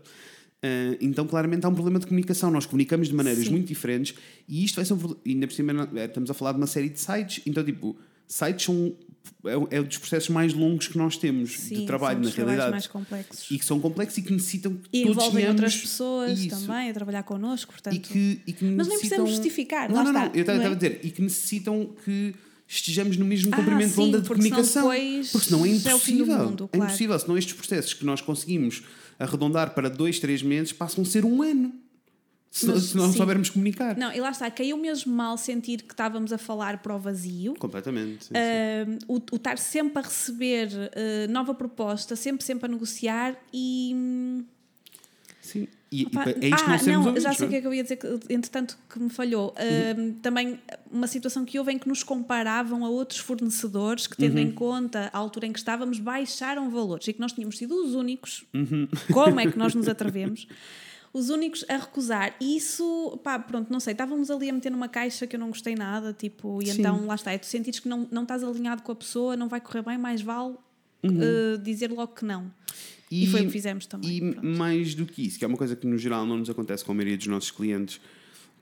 [0.63, 2.51] Uh, então, claramente, há um problema de comunicação.
[2.51, 3.51] Nós comunicamos de maneiras Sim.
[3.51, 4.15] muito diferentes
[4.47, 6.91] e isto vai ser um Ainda por cima, é, estamos a falar de uma série
[6.91, 7.43] de sites.
[7.47, 7.97] Então, tipo,
[8.27, 8.95] sites são.
[9.45, 12.71] É, é um dos processos mais longos que nós temos Sim, de trabalho, na realidade.
[12.71, 13.51] mais complexos.
[13.51, 16.67] E que são complexos e que necessitam que e todos envolvem outras pessoas isso.
[16.67, 17.95] também a trabalhar connosco, portanto.
[17.95, 18.77] E que, e que necessitam...
[18.77, 19.91] Mas nem precisamos justificar.
[19.91, 20.27] Não, não, não.
[20.27, 20.67] Está, eu estava é?
[20.67, 21.01] a dizer.
[21.03, 22.35] E que necessitam que
[22.67, 24.89] estejamos no mesmo ah, comprimento de onda de comunicação.
[25.33, 26.35] porque senão é impossível.
[26.35, 26.71] É, mundo, claro.
[26.73, 27.19] é impossível.
[27.19, 28.83] Senão estes processos que nós conseguimos
[29.21, 31.73] arredondar para dois, três meses passam a ser um ano.
[32.51, 33.19] Se, Mas, se não sim.
[33.19, 33.97] soubermos comunicar.
[33.97, 37.55] Não, e lá está, caiu mesmo mal sentir que estávamos a falar para o vazio.
[37.55, 38.25] Completamente.
[38.25, 38.99] Sim, uh, sim.
[39.07, 44.45] O, o, estar sempre a receber uh, nova proposta, sempre, sempre a negociar e.
[45.51, 45.67] Sim.
[45.91, 47.75] E, Opa, e é isto ah, não, não já sei o que é que eu
[47.75, 49.53] ia dizer, que, entretanto, que me falhou.
[49.59, 50.11] Uhum.
[50.11, 54.37] Uh, também uma situação que houve em que nos comparavam a outros fornecedores que, tendo
[54.37, 54.43] uhum.
[54.43, 57.97] em conta a altura em que estávamos, baixaram valores e que nós tínhamos sido os
[57.97, 58.45] únicos.
[58.55, 58.87] Uhum.
[59.13, 60.47] Como é que nós nos atrevemos?
[61.13, 62.37] os únicos a recusar.
[62.41, 65.49] E isso, pá, pronto, não sei, estávamos ali a meter numa caixa que eu não
[65.49, 66.79] gostei nada, tipo, e Sim.
[66.79, 69.49] então lá está, é tu sentires que não, não estás alinhado com a pessoa, não
[69.49, 70.55] vai correr bem, mais vale
[71.03, 71.19] uhum.
[71.55, 72.49] uh, dizer logo que não.
[73.11, 74.17] E, e, foi o que fizemos também.
[74.17, 74.47] E pronto.
[74.47, 76.93] mais do que isso, que é uma coisa que no geral não nos acontece com
[76.93, 78.01] a maioria dos nossos clientes,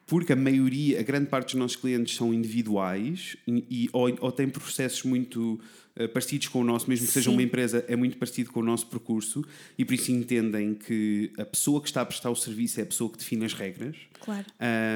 [0.07, 4.49] porque a maioria, a grande parte dos nossos clientes são individuais e, ou, ou têm
[4.49, 5.61] processos muito
[5.99, 7.21] eh, parecidos com o nosso, mesmo que Sim.
[7.21, 9.45] seja uma empresa, é muito parecido com o nosso percurso
[9.77, 12.87] e por isso entendem que a pessoa que está a prestar o serviço é a
[12.87, 13.97] pessoa que define as regras.
[14.21, 14.47] Claro.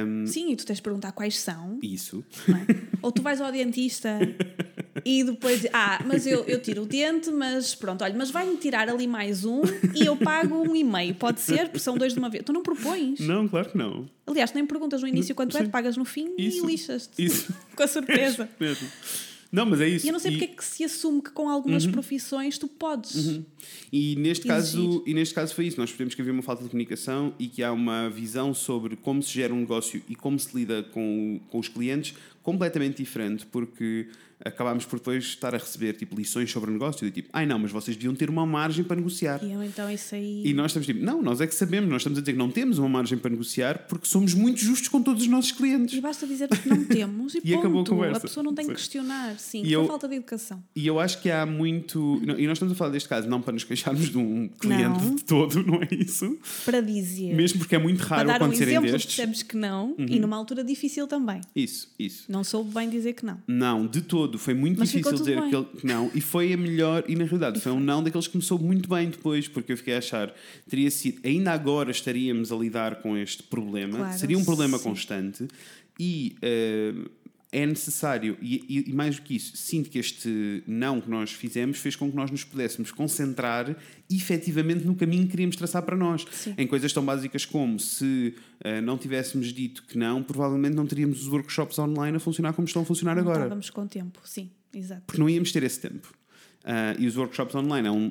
[0.06, 1.80] Um, Sim, e tu tens de perguntar quais são.
[1.82, 2.24] Isso.
[2.48, 2.96] É?
[3.02, 4.16] Ou tu vais ao dentista
[5.04, 8.88] e depois, ah, mas eu, eu tiro o dente, mas pronto, olha, mas vai-me tirar
[8.88, 9.62] ali mais um
[9.94, 12.44] e eu pago um e meio, pode ser, porque são dois de uma vez.
[12.44, 13.20] Tu não propões?
[13.20, 14.06] Não, claro que não.
[14.26, 15.64] Aliás, nem perguntas no início quanto Sim.
[15.64, 16.64] é, pagas no fim Isso.
[16.64, 17.24] e lixas-te.
[17.24, 17.52] Isso.
[17.74, 18.48] com a surpresa.
[18.60, 18.88] É mesmo.
[19.52, 20.06] Não, mas é isso.
[20.06, 20.38] E eu não sei e...
[20.38, 21.92] porque é que se assume que com algumas uhum.
[21.92, 23.14] profissões tu podes.
[23.14, 23.44] Uhum.
[23.92, 25.78] E, neste caso, e neste caso foi isso.
[25.78, 29.22] Nós percebemos que havia uma falta de comunicação e que há uma visão sobre como
[29.22, 34.08] se gera um negócio e como se lida com, com os clientes completamente diferente, porque
[34.44, 37.58] acabámos por depois estar a receber tipo, lições sobre o negócio, de tipo, ai não,
[37.58, 39.42] mas vocês deviam ter uma margem para negociar.
[39.42, 40.42] E eu, então isso aí...
[40.44, 42.50] E nós estamos tipo, não, nós é que sabemos, nós estamos a dizer que não
[42.50, 45.96] temos uma margem para negociar porque somos muito justos com todos os nossos clientes.
[45.96, 47.58] E basta dizer que não temos e, e ponto.
[47.58, 48.18] acabou a conversa.
[48.18, 50.62] A pessoa não tem que questionar, sim, e eu, falta de educação.
[50.74, 53.52] E eu acho que há muito, e nós estamos a falar deste caso não para
[53.52, 55.14] nos queixarmos de um cliente não.
[55.14, 56.38] de todo, não é isso?
[56.64, 57.34] Para dizer.
[57.34, 59.16] Mesmo porque é muito raro para dar acontecerem um exemplo, destes.
[59.16, 60.06] percebes que não, uhum.
[60.08, 61.40] e numa altura difícil também.
[61.54, 62.24] Isso, isso.
[62.30, 63.40] Não soube bem dizer que não.
[63.46, 66.10] Não, de todo, foi muito Mas difícil dizer aquele que não.
[66.14, 69.10] E foi a melhor, e na realidade foi um não daqueles que começou muito bem
[69.10, 70.34] depois, porque eu fiquei a achar
[70.68, 74.84] teria sido, ainda agora estaríamos a lidar com este problema, claro, seria um problema sim.
[74.84, 75.48] constante
[75.98, 76.36] e.
[76.42, 77.21] Uh,
[77.54, 81.76] é necessário, e, e, mais do que isso, sinto que este não que nós fizemos
[81.76, 83.76] fez com que nós nos pudéssemos concentrar
[84.10, 86.24] efetivamente no caminho que queríamos traçar para nós.
[86.32, 86.54] Sim.
[86.56, 88.34] Em coisas tão básicas como se
[88.64, 92.66] uh, não tivéssemos dito que não, provavelmente não teríamos os workshops online a funcionar como
[92.66, 93.40] estão a funcionar não agora.
[93.40, 94.50] Estávamos com tempo, sim.
[94.72, 95.02] Exato.
[95.06, 96.10] Porque não íamos ter esse tempo.
[96.64, 98.10] Uh, e os workshops online é um,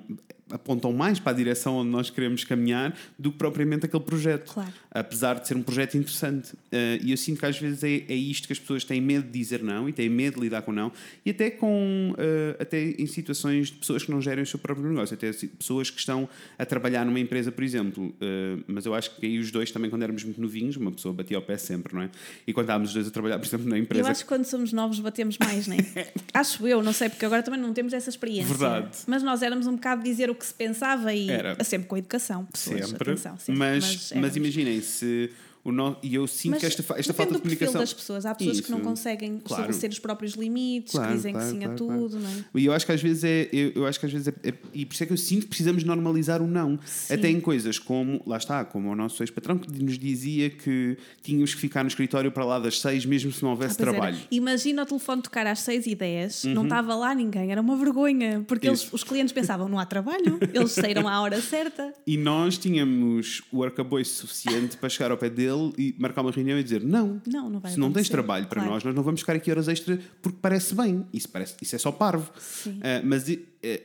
[0.51, 4.53] apontam mais para a direção onde nós queremos caminhar do que propriamente aquele projeto.
[4.53, 4.73] Claro.
[4.91, 6.53] Apesar de ser um projeto interessante.
[6.53, 9.25] Uh, e eu sinto que às vezes é, é isto que as pessoas têm medo
[9.25, 10.91] de dizer não e têm medo de lidar com não.
[11.25, 14.87] E até com uh, até em situações de pessoas que não gerem o seu próprio
[14.87, 15.13] negócio.
[15.13, 18.07] Até pessoas que estão a trabalhar numa empresa, por exemplo.
[18.07, 21.13] Uh, mas eu acho que aí os dois também, quando éramos muito novinhos, uma pessoa
[21.13, 22.09] batia ao pé sempre, não é?
[22.45, 24.07] E quando estávamos os dois a trabalhar, por exemplo, na empresa.
[24.07, 26.11] Eu acho que quando somos novos batemos mais, não é?
[26.33, 28.53] acho eu, não sei, porque agora também não temos essa experiência.
[28.55, 28.97] Verdade.
[29.07, 31.63] Mas nós éramos um bocado dizer o que se pensava e era.
[31.63, 32.45] sempre com educação.
[32.45, 33.11] Pessoas, sempre.
[33.11, 33.55] Atenção, sempre.
[33.55, 35.31] Mas, mas, mas imaginem, se
[35.65, 35.95] no...
[36.01, 37.81] E eu sinto Mas que esta, esta falta de comunicação.
[37.81, 38.25] das pessoas.
[38.25, 38.65] Há pessoas Isso.
[38.65, 39.61] que não conseguem claro.
[39.63, 42.19] estabelecer os próprios limites, claro, que dizem claro, que sim a tudo.
[42.19, 42.43] Não é?
[42.55, 43.49] E eu acho que às vezes é.
[43.51, 45.41] Eu, eu acho que às vezes é, é, E por isso é que eu sinto
[45.43, 46.79] que precisamos normalizar o não.
[46.85, 47.13] Sim.
[47.13, 48.21] Até em coisas como.
[48.25, 52.31] Lá está, como o nosso ex-patrão que nos dizia que tínhamos que ficar no escritório
[52.31, 54.17] para lá das seis, mesmo se não houvesse ah, trabalho.
[54.17, 54.27] Era.
[54.31, 56.53] Imagina o telefone tocar às seis e dez, uhum.
[56.53, 58.43] não estava lá ninguém, era uma vergonha.
[58.47, 61.93] Porque eles, os clientes pensavam, não há trabalho, eles saíram à hora certa.
[62.07, 66.59] E nós tínhamos o arcabouço suficiente para chegar ao pé dele e marcar uma reunião
[66.59, 68.73] e dizer não, não, não vai se não tens trabalho para claro.
[68.73, 71.05] nós, nós não vamos ficar aqui horas extra porque parece bem.
[71.13, 72.31] Isso, parece, isso é só parvo.
[72.67, 73.37] Uh, mas uh,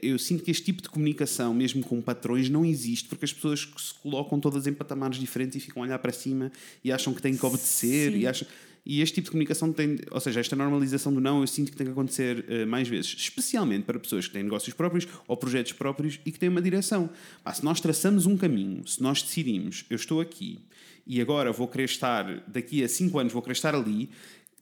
[0.02, 3.60] eu sinto que este tipo de comunicação, mesmo com patrões, não existe porque as pessoas
[3.76, 6.50] se colocam todas em patamares diferentes e ficam a olhar para cima
[6.82, 8.18] e acham que têm que obedecer Sim.
[8.18, 8.48] e acham.
[8.88, 11.76] E este tipo de comunicação tem, ou seja, esta normalização do não, eu sinto que
[11.76, 15.72] tem que acontecer uh, mais vezes, especialmente para pessoas que têm negócios próprios ou projetos
[15.72, 17.10] próprios e que têm uma direção.
[17.52, 20.60] se nós traçamos um caminho, se nós decidimos, eu estou aqui
[21.06, 24.10] e agora vou querer estar, daqui a 5 anos, vou querer estar ali,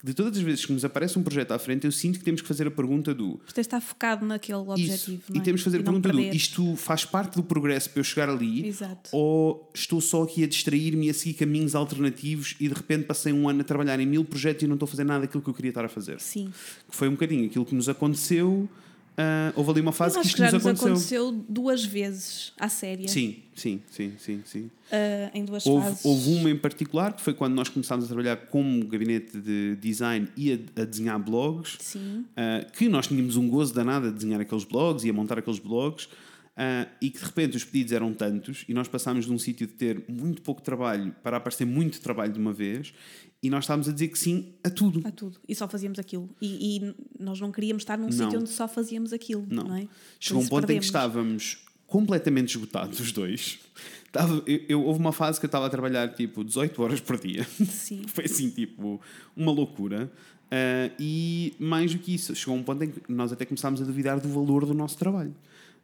[0.04, 2.42] de todas as vezes que nos aparece um projeto à frente, eu sinto que temos
[2.42, 3.40] que fazer a pergunta do.
[3.46, 5.22] Você está focado naquele objetivo.
[5.32, 5.38] É?
[5.38, 8.04] E temos que fazer e a pergunta do: isto faz parte do progresso para eu
[8.04, 8.66] chegar ali?
[8.66, 9.08] Exato.
[9.12, 13.32] Ou estou só aqui a distrair-me e a seguir caminhos alternativos e de repente passei
[13.32, 15.48] um ano a trabalhar em mil projetos e não estou a fazer nada daquilo que
[15.48, 16.20] eu queria estar a fazer?
[16.20, 16.52] Sim.
[16.86, 18.68] Que foi um bocadinho aquilo que nos aconteceu
[19.14, 20.88] Uh, houve ali uma fase que isto que já nos, aconteceu.
[20.88, 23.06] aconteceu duas vezes à série.
[23.06, 24.60] Sim, sim, sim, sim, sim.
[24.62, 26.04] Uh, em duas houve, fases.
[26.04, 30.26] Houve uma em particular que foi quando nós começámos a trabalhar como gabinete de design
[30.36, 31.76] e a, a desenhar blogs.
[31.78, 32.24] Sim.
[32.30, 35.60] Uh, que nós tínhamos um gozo danado a desenhar aqueles blogs e a montar aqueles
[35.60, 36.08] blogs.
[36.54, 39.66] Uh, e que de repente os pedidos eram tantos e nós passámos de um sítio
[39.66, 42.94] de ter muito pouco trabalho para aparecer muito trabalho de uma vez
[43.42, 45.02] e nós estávamos a dizer que sim a tudo.
[45.04, 45.40] A tudo.
[45.48, 46.30] E só fazíamos aquilo.
[46.40, 49.44] E, e nós não queríamos estar num sítio onde só fazíamos aquilo.
[49.50, 49.64] Não.
[49.64, 49.88] não é?
[50.20, 50.76] Chegou um ponto perdemos.
[50.76, 53.58] em que estávamos completamente esgotados, os dois.
[54.06, 57.18] Estava, eu, eu, houve uma fase que eu estava a trabalhar tipo 18 horas por
[57.18, 57.44] dia.
[57.44, 58.02] Sim.
[58.08, 59.00] Foi assim, tipo,
[59.36, 60.10] uma loucura.
[60.46, 63.84] Uh, e mais do que isso, chegou um ponto em que nós até começámos a
[63.84, 65.34] duvidar do valor do nosso trabalho.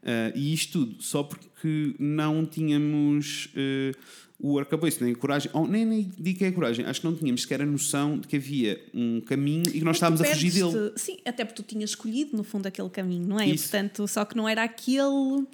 [0.02, 3.96] Uh, e isto tudo só porque não tínhamos uh,
[4.38, 7.06] o arcabouço, nem a coragem, ou nem, nem digo que é a coragem, acho que
[7.06, 10.24] não tínhamos sequer a noção de que havia um caminho e que nós estávamos a
[10.24, 10.92] fugir dele.
[10.96, 13.46] Sim, até porque tu tinhas escolhido no fundo aquele caminho, não é?
[13.46, 13.64] Isso.
[13.64, 15.46] Portanto, só que não era aquele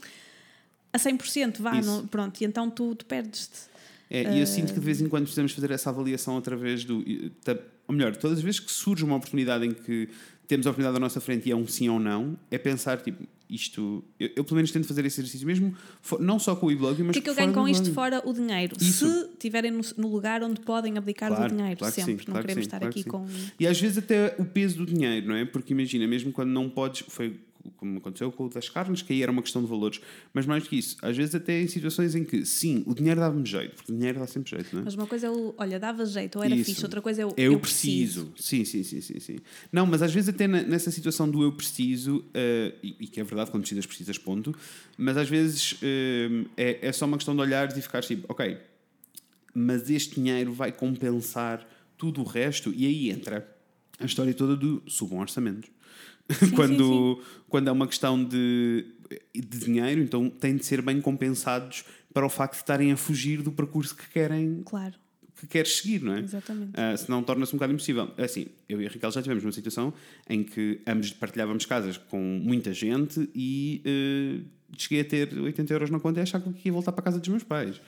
[0.93, 3.77] a 100%, vá, não, pronto, e então tu, tu perdes-te.
[4.09, 4.33] É, uh...
[4.35, 7.05] E eu sinto que de vez em quando precisamos fazer essa avaliação através do.
[7.89, 10.09] Ou melhor, todas as vezes que surge uma oportunidade em que
[10.47, 13.25] temos a oportunidade à nossa frente e é um sim ou não, é pensar, tipo,
[13.49, 14.05] isto.
[14.19, 17.01] Eu, eu pelo menos tento fazer esse exercício mesmo, for, não só com o e-blog,
[17.03, 18.77] mas O que é que eu ganho com isto fora o dinheiro?
[18.81, 19.07] Isso.
[19.07, 22.13] Se estiverem no, no, lugar onde podem abdicar claro, do dinheiro, claro sempre.
[22.13, 23.27] Sim, não claro queremos sim, estar aqui com.
[23.59, 25.45] E às vezes até o peso do dinheiro, não é?
[25.45, 27.05] Porque imagina, mesmo quando não podes.
[27.09, 27.39] Foi
[27.77, 30.01] como aconteceu com o das carnes, que aí era uma questão de valores.
[30.33, 33.47] Mas mais que isso, às vezes até em situações em que, sim, o dinheiro dava-me
[33.47, 34.85] jeito, porque o dinheiro dá sempre jeito, não é?
[34.85, 36.65] Mas uma coisa é o, olha, dava jeito, ou era isso.
[36.65, 38.27] fixe, outra coisa é o eu, eu preciso.
[38.27, 38.65] preciso.
[38.65, 39.37] Sim, sim, sim, sim, sim.
[39.73, 43.25] Não, mas às vezes até nessa situação do eu preciso, uh, e, e, que é
[43.25, 44.55] verdade, quando precisas, precisas, ponto,
[44.97, 48.59] mas às vezes uh, é, é só uma questão de olhar e ficar tipo, ok,
[49.55, 53.57] mas este dinheiro vai compensar tudo o resto, e aí entra
[53.99, 55.71] a história toda do subam orçamentos.
[56.39, 57.41] Sim, quando, sim, sim.
[57.49, 58.85] quando é uma questão de,
[59.33, 63.43] de dinheiro, então têm de ser bem compensados para o facto de estarem a fugir
[63.43, 64.62] do percurso que querem.
[64.65, 64.95] Claro.
[65.39, 66.21] Que queres seguir, não é?
[66.21, 66.71] Exatamente.
[66.71, 68.11] Uh, senão torna-se um bocado impossível.
[68.17, 69.93] Assim, eu e a Raquel já tivemos uma situação
[70.29, 74.45] em que ambos partilhávamos casas com muita gente e uh,
[74.79, 77.21] cheguei a ter 80 euros na conta e achar que ia voltar para a casa
[77.21, 77.81] dos meus pais.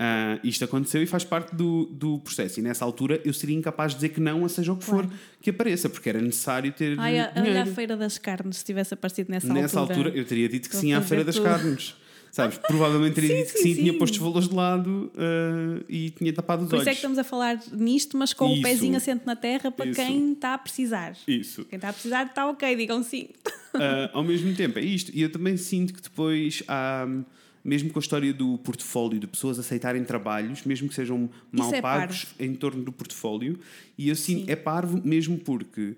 [0.00, 2.58] Uh, isto aconteceu e faz parte do, do processo.
[2.58, 5.06] E nessa altura eu seria incapaz de dizer que não, a seja o que claro.
[5.06, 6.98] for que apareça, porque era necessário ter.
[6.98, 9.98] Ai, a, olha a Feira das Carnes, se tivesse aparecido nessa, nessa altura.
[9.98, 11.94] Nessa altura eu teria dito que sim à Feira das Carnes.
[12.32, 12.56] Sabes?
[12.56, 16.08] Provavelmente teria sim, dito que sim, sim, tinha posto os valores de lado uh, e
[16.10, 16.84] tinha tapado os Por olhos.
[16.84, 19.70] Por isso é que estamos a falar nisto, mas com o pezinho assente na terra
[19.70, 20.00] para isso.
[20.00, 21.14] quem está a precisar.
[21.28, 21.66] Isso.
[21.66, 23.28] Quem está a precisar está ok, digam sim.
[23.74, 25.10] Uh, ao mesmo tempo, é isto.
[25.14, 27.06] E eu também sinto que depois há
[27.64, 31.80] mesmo com a história do portfólio, de pessoas aceitarem trabalhos, mesmo que sejam mal é
[31.80, 32.42] pagos, parvo.
[32.42, 33.58] em torno do portfólio.
[33.98, 34.50] E eu sinto, Sim.
[34.50, 35.96] é parvo mesmo porque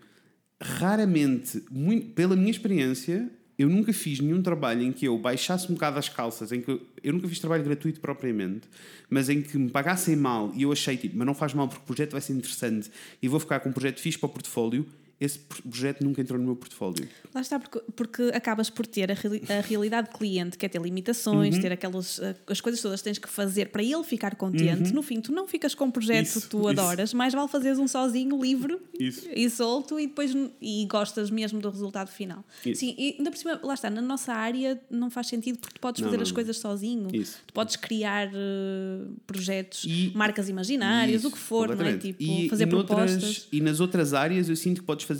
[0.60, 5.74] raramente, muito, pela minha experiência, eu nunca fiz nenhum trabalho em que eu baixasse um
[5.74, 8.68] bocado as calças, em que eu, eu, nunca fiz trabalho gratuito propriamente,
[9.10, 11.82] mas em que me pagassem mal e eu achei, tipo, mas não faz mal porque
[11.82, 14.86] o projeto vai ser interessante e vou ficar com um projeto fixe para o portfólio
[15.24, 17.08] esse projeto nunca entrou no meu portfólio.
[17.34, 21.54] Lá está, porque, porque acabas por ter a, a realidade cliente, que é ter limitações,
[21.54, 21.60] uhum.
[21.60, 24.90] ter aquelas eh, as coisas todas que tens que fazer para ele ficar contente.
[24.90, 24.96] Uhum.
[24.96, 26.68] No fim, tu não ficas com um projeto isso, que tu isso.
[26.68, 29.28] adoras, mais vale fazeres um sozinho, livre isso.
[29.34, 32.44] e solto e depois e gostas mesmo do resultado final.
[32.62, 35.80] Sim, e ainda por cima, lá está, na nossa área não faz sentido porque tu
[35.80, 36.34] podes não, fazer não, as não.
[36.34, 37.08] coisas sozinho,
[37.46, 41.96] tu podes criar uh, projetos, e, marcas imaginárias, o que for, não é?
[41.96, 43.22] Tipo, e, fazer e propostas.
[43.22, 45.11] Noutras, e nas outras áreas eu sinto que podes fazer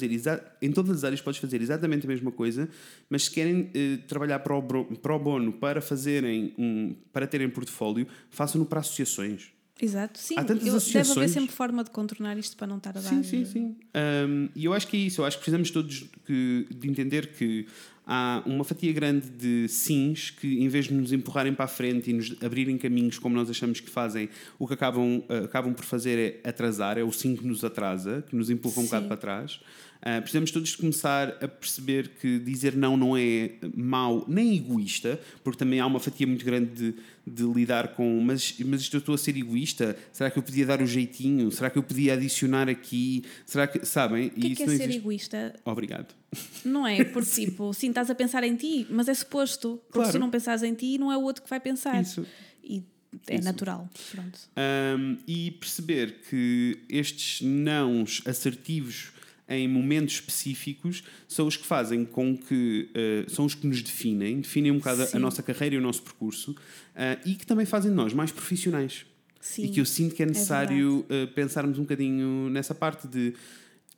[0.62, 2.68] em todas as áreas podes fazer exatamente a mesma coisa,
[3.10, 4.62] mas se querem eh, trabalhar para o,
[4.96, 9.52] para o bono para fazerem um, para terem portfólio, façam-no para associações.
[9.80, 10.34] Exato, sim.
[10.38, 11.08] Há tantas eu, associações.
[11.08, 13.02] Deve haver sempre forma de contornar isto para não estar a dar.
[13.02, 13.76] Sim, sim, sim.
[13.94, 15.20] Um, e eu acho que é isso.
[15.20, 17.66] Eu acho que precisamos todos que, de entender que
[18.06, 22.10] há uma fatia grande de sims que, em vez de nos empurrarem para a frente
[22.10, 25.84] e nos abrirem caminhos como nós achamos que fazem, o que acabam, uh, acabam por
[25.84, 29.16] fazer é atrasar, é o sim que nos atrasa, que nos empurra um bocado para
[29.16, 29.60] trás.
[30.02, 35.58] Uh, precisamos todos começar a perceber que dizer não não é mau nem egoísta, porque
[35.58, 39.14] também há uma fatia muito grande de, de lidar com mas, mas isto eu estou
[39.14, 39.96] a ser egoísta?
[40.12, 41.52] Será que eu podia dar o jeitinho?
[41.52, 43.24] Será que eu podia adicionar aqui?
[43.46, 44.26] Será que, sabem?
[44.26, 44.96] O que, é, que é ser existe...
[44.96, 45.54] egoísta?
[45.64, 46.12] Obrigado.
[46.64, 47.04] Não é?
[47.04, 49.80] Porque, tipo, sim, estás a pensar em ti, mas é suposto.
[49.86, 50.12] Porque claro.
[50.12, 52.02] se não pensares em ti, não é o outro que vai pensar.
[52.02, 52.26] Isso.
[52.64, 52.82] E
[53.28, 53.44] é Isso.
[53.44, 53.88] natural.
[54.10, 54.38] Pronto.
[54.98, 59.12] Um, e perceber que estes nãos assertivos
[59.56, 64.40] em momentos específicos são os que fazem com que uh, são os que nos definem,
[64.40, 65.16] definem um bocado Sim.
[65.16, 66.56] a nossa carreira e o nosso percurso uh,
[67.24, 69.06] e que também fazem de nós mais profissionais.
[69.40, 73.08] Sim, e que eu sinto que é, é necessário é pensarmos um bocadinho nessa parte
[73.08, 73.34] de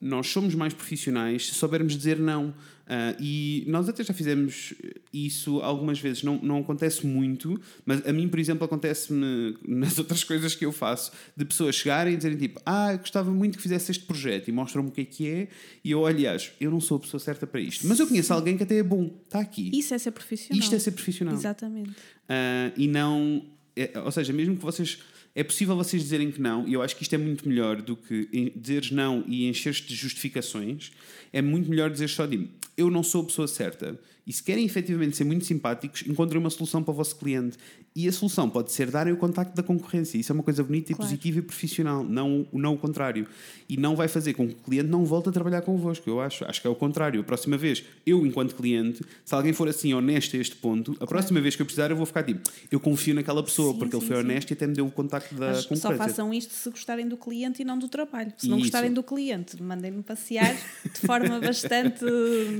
[0.04, 2.48] nós somos mais profissionais se soubermos dizer não.
[2.84, 4.74] Uh, e nós até já fizemos
[5.10, 10.22] isso algumas vezes, não, não acontece muito, mas a mim, por exemplo, acontece-me nas outras
[10.22, 13.90] coisas que eu faço, de pessoas chegarem e dizerem tipo, ah, gostava muito que fizesse
[13.90, 15.48] este projeto e mostram-me o que é que é,
[15.82, 18.58] e eu, aliás, eu não sou a pessoa certa para isto, mas eu conheço alguém
[18.58, 19.70] que até é bom, está aqui.
[19.72, 20.62] Isso é ser profissional.
[20.62, 21.34] Isto é ser profissional.
[21.34, 21.88] Exatamente.
[21.88, 24.98] Uh, e não, é, ou seja, mesmo que vocês
[25.34, 27.96] é possível vocês dizerem que não, e eu acho que isto é muito melhor do
[27.96, 30.92] que dizeres não e encher-te de justificações.
[31.32, 33.98] É muito melhor dizer só de eu não sou a pessoa certa.
[34.26, 37.58] E se querem efetivamente ser muito simpáticos, encontrem uma solução para o vosso cliente.
[37.94, 40.18] E a solução pode ser darem o contacto da concorrência.
[40.18, 41.08] Isso é uma coisa bonita e claro.
[41.08, 43.26] positiva e profissional, não, não o contrário.
[43.68, 46.44] E não vai fazer com que o cliente não volte a trabalhar convosco, eu acho.
[46.44, 47.20] Acho que é o contrário.
[47.20, 50.94] A próxima vez, eu, enquanto cliente, se alguém for assim honesto a este ponto, a
[50.96, 51.08] claro.
[51.08, 53.92] próxima vez que eu precisar, eu vou ficar tipo, eu confio naquela pessoa, sim, porque
[53.92, 54.22] sim, ele foi sim.
[54.22, 55.90] honesto e até me deu o contacto da Mas concorrência.
[55.90, 58.32] Só façam isto se gostarem do cliente e não do trabalho.
[58.36, 58.66] Se não Isso.
[58.66, 62.04] gostarem do cliente, mandem-me passear de forma bastante.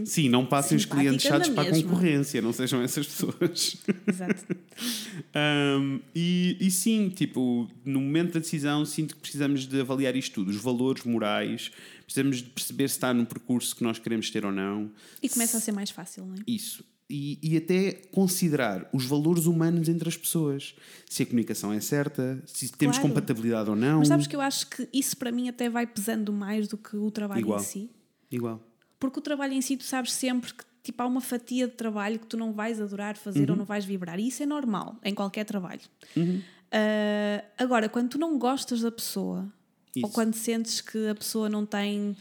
[0.04, 3.76] Sim, não passem os clientes chatos para a concorrência, não sejam essas pessoas.
[4.06, 4.44] Exato.
[5.80, 10.34] um, e, e sim, tipo, no momento da decisão, sinto que precisamos de avaliar isto
[10.34, 11.70] tudo, os valores morais,
[12.04, 14.90] precisamos de perceber se está no percurso que nós queremos ter ou não.
[15.22, 16.38] E começa a ser mais fácil, não é?
[16.46, 16.84] Isso.
[17.08, 20.74] E, e, até considerar os valores humanos entre as pessoas.
[21.08, 23.10] Se a comunicação é certa, se temos claro.
[23.10, 23.98] compatibilidade ou não.
[23.98, 26.96] Mas sabes que eu acho que isso para mim até vai pesando mais do que
[26.96, 27.60] o trabalho Igual.
[27.60, 27.90] em si.
[28.30, 28.60] Igual.
[28.98, 32.18] Porque o trabalho em si tu sabes sempre que tipo, há uma fatia de trabalho
[32.18, 33.52] que tu não vais adorar fazer uhum.
[33.52, 34.20] ou não vais vibrar.
[34.20, 35.80] E isso é normal em qualquer trabalho.
[36.14, 36.40] Uhum.
[36.40, 39.50] Uh, agora, quando tu não gostas da pessoa,
[39.96, 40.04] isso.
[40.04, 42.14] ou quando sentes que a pessoa não tem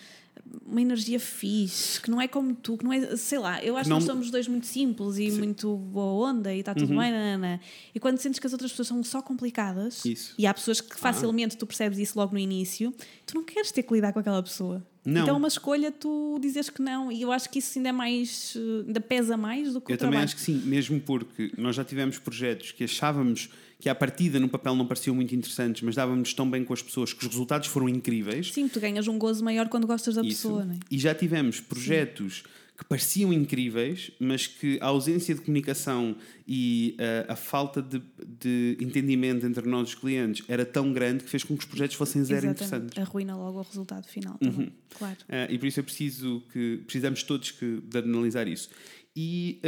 [0.66, 3.90] uma energia fixe, que não é como tu, que não é, sei lá, eu acho
[3.90, 3.98] não...
[3.98, 5.38] que nós somos dois muito simples e Sim.
[5.38, 7.00] muito boa onda e está tudo uhum.
[7.00, 7.60] bem, nanana.
[7.94, 10.36] e quando sentes que as outras pessoas são só complicadas, isso.
[10.38, 11.60] e há pessoas que facilmente ah.
[11.60, 12.94] tu percebes isso logo no início,
[13.26, 14.86] tu não queres ter que lidar com aquela pessoa.
[15.06, 15.24] Não.
[15.24, 17.92] Então é uma escolha tu dizes que não, e eu acho que isso ainda é
[17.92, 18.56] mais,
[18.88, 21.84] ainda pesa mais do que eu o também acho que sim, mesmo porque nós já
[21.84, 23.50] tivemos projetos que achávamos
[23.84, 26.82] que à partida no papel não pareciam muito interessantes, mas dávamos tão bem com as
[26.82, 28.54] pessoas que os resultados foram incríveis.
[28.54, 30.30] Sim, tu ganhas um gozo maior quando gostas da Isso.
[30.30, 30.78] pessoa, não é?
[30.90, 32.46] E já tivemos projetos
[32.78, 36.16] que pareciam incríveis, mas que a ausência de comunicação
[36.48, 41.30] e uh, a falta de, de, entendimento entre nós os clientes era tão grande que
[41.30, 42.64] fez com que os projetos fossem zero Exatamente.
[42.64, 42.98] interessantes.
[42.98, 44.72] Arruina logo o resultado final também, uhum.
[44.98, 45.18] claro.
[45.24, 48.70] Uh, e por isso é preciso que precisamos todos que, de analisar isso.
[49.14, 49.68] E, um,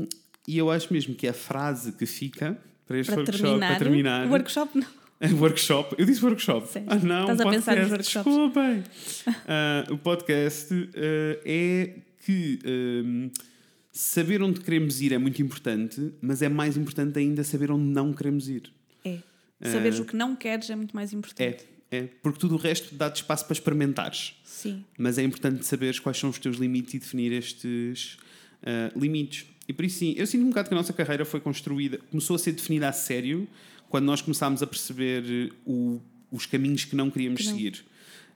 [0.00, 0.08] ehm,
[0.48, 3.78] e eu acho mesmo que a frase que fica para este para workshop, terminar, para
[3.78, 4.28] terminar.
[4.28, 5.04] Workshop não.
[5.40, 6.68] workshop, eu disse workshop.
[6.68, 6.84] Sim.
[6.86, 8.32] Ah, não, Estás a podcast, pensar nos workshops.
[8.32, 8.84] Desculpem.
[9.28, 10.88] uh, o podcast uh,
[11.44, 11.94] é
[12.24, 13.30] que um,
[13.92, 18.12] saber onde queremos ir é muito importante, mas é mais importante ainda saber onde não
[18.12, 18.72] queremos ir.
[19.04, 19.18] É.
[19.62, 21.64] Saberes uh, o que não queres é muito mais importante.
[21.90, 22.08] É, é.
[22.22, 24.34] Porque tudo o resto dá-te espaço para experimentares.
[24.44, 24.84] Sim.
[24.98, 28.18] Mas é importante saberes quais são os teus limites e definir estes
[28.96, 29.46] limites.
[29.68, 32.36] E por isso sim, eu sinto um bocado que a nossa carreira foi construída, começou
[32.36, 33.48] a ser definida a sério
[33.88, 36.00] quando nós começámos a perceber o,
[36.30, 37.54] os caminhos que não queríamos que não.
[37.54, 37.84] seguir.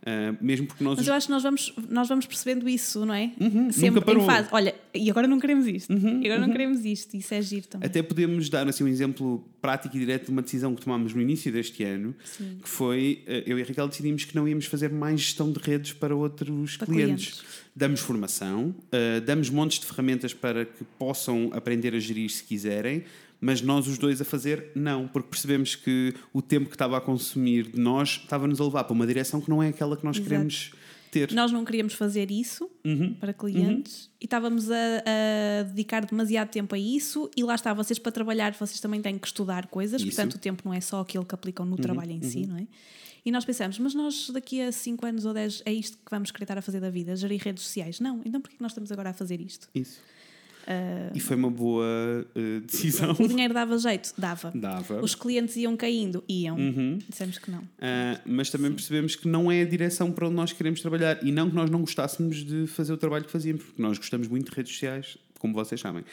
[0.09, 0.97] Uh, mesmo porque nós.
[0.97, 3.31] Mas eu acho que nós vamos, nós vamos percebendo isso, não é?
[3.39, 4.49] Uhum, Sempre em fase.
[4.51, 5.93] Olha, e agora não queremos isto.
[5.93, 6.47] Uhum, e agora uhum.
[6.47, 7.15] não queremos isto.
[7.15, 7.87] Isso é giro também.
[7.87, 11.21] Até podemos dar assim, um exemplo prático e direto de uma decisão que tomámos no
[11.21, 12.59] início deste ano, Sim.
[12.63, 15.59] que foi uh, eu e a Raquel decidimos que não íamos fazer mais gestão de
[15.59, 17.25] redes para outros para clientes.
[17.27, 17.45] clientes.
[17.77, 23.05] Damos formação, uh, damos montes de ferramentas para que possam aprender a gerir se quiserem
[23.41, 27.01] mas nós os dois a fazer, não, porque percebemos que o tempo que estava a
[27.01, 30.17] consumir de nós estava-nos a levar para uma direção que não é aquela que nós
[30.17, 30.29] Exato.
[30.29, 30.73] queremos
[31.11, 31.33] ter.
[31.33, 33.15] Nós não queríamos fazer isso uhum.
[33.15, 34.11] para clientes uhum.
[34.21, 38.53] e estávamos a, a, dedicar demasiado tempo a isso e lá está, vocês para trabalhar,
[38.53, 40.11] vocês também têm que estudar coisas, isso.
[40.11, 41.79] portanto o tempo não é só aquilo que aplicam no uhum.
[41.79, 42.47] trabalho em si, uhum.
[42.49, 42.67] não é?
[43.25, 46.31] E nós pensamos, mas nós daqui a 5 anos ou 10 é isto que vamos
[46.31, 48.01] querer estar a fazer da vida, gerir redes sociais.
[48.01, 49.69] Não, então porquê que nós estamos agora a fazer isto?
[49.75, 50.01] Isso.
[50.69, 51.87] Uh, e foi uma boa
[52.37, 53.13] uh, decisão.
[53.19, 54.13] O dinheiro dava jeito?
[54.19, 54.53] Dava.
[54.55, 55.03] Dava.
[55.03, 56.23] Os clientes iam caindo?
[56.29, 56.59] Iam.
[56.59, 56.99] Uhum.
[57.09, 57.61] Dissemos que não.
[57.61, 58.75] Uh, mas também Sim.
[58.75, 61.25] percebemos que não é a direção para onde nós queremos trabalhar.
[61.25, 64.29] E não que nós não gostássemos de fazer o trabalho que fazíamos, porque nós gostamos
[64.29, 66.05] muito de redes sociais, como vocês sabem.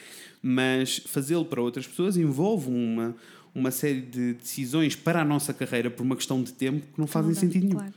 [0.42, 3.14] Mas fazê-lo para outras pessoas envolve uma,
[3.54, 7.06] uma série de decisões para a nossa carreira por uma questão de tempo que não
[7.06, 7.76] fazem não sentido nenhum.
[7.76, 7.92] Claro.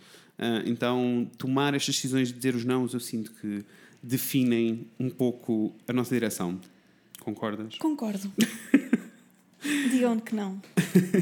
[0.65, 3.63] então, tomar estas decisões de dizer os não, eu sinto que
[4.01, 6.59] definem um pouco a nossa direção.
[7.19, 7.77] Concordas?
[7.77, 8.31] Concordo.
[9.91, 10.61] Digam que não.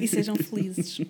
[0.02, 1.02] E sejam felizes.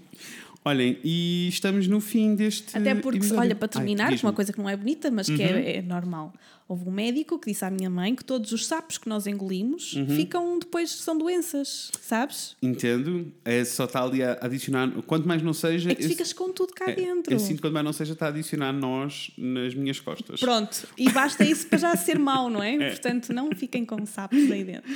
[0.63, 2.77] Olhem, e estamos no fim deste.
[2.77, 3.41] Até porque, episódio.
[3.41, 5.41] olha, para terminar, Ai, uma coisa que não é bonita, mas que Uhum.
[5.41, 6.33] é, é normal.
[6.69, 9.93] Houve um médico que disse à minha mãe que todos os sapos que nós engolimos
[9.93, 10.07] Uhum.
[10.09, 12.57] ficam depois, são doenças, sabes?
[12.61, 13.31] Entendo.
[13.45, 14.91] É, só está ali a adicionar.
[15.03, 15.91] Quanto mais não seja.
[15.91, 17.33] É que eu- ficas com tudo cá é, dentro.
[17.33, 20.39] Eu sinto que quanto mais não seja, está a adicionar nós nas minhas costas.
[20.41, 22.77] Pronto, e basta isso para já ser mau, não é?
[22.91, 24.91] Portanto, não fiquem com sapos aí dentro.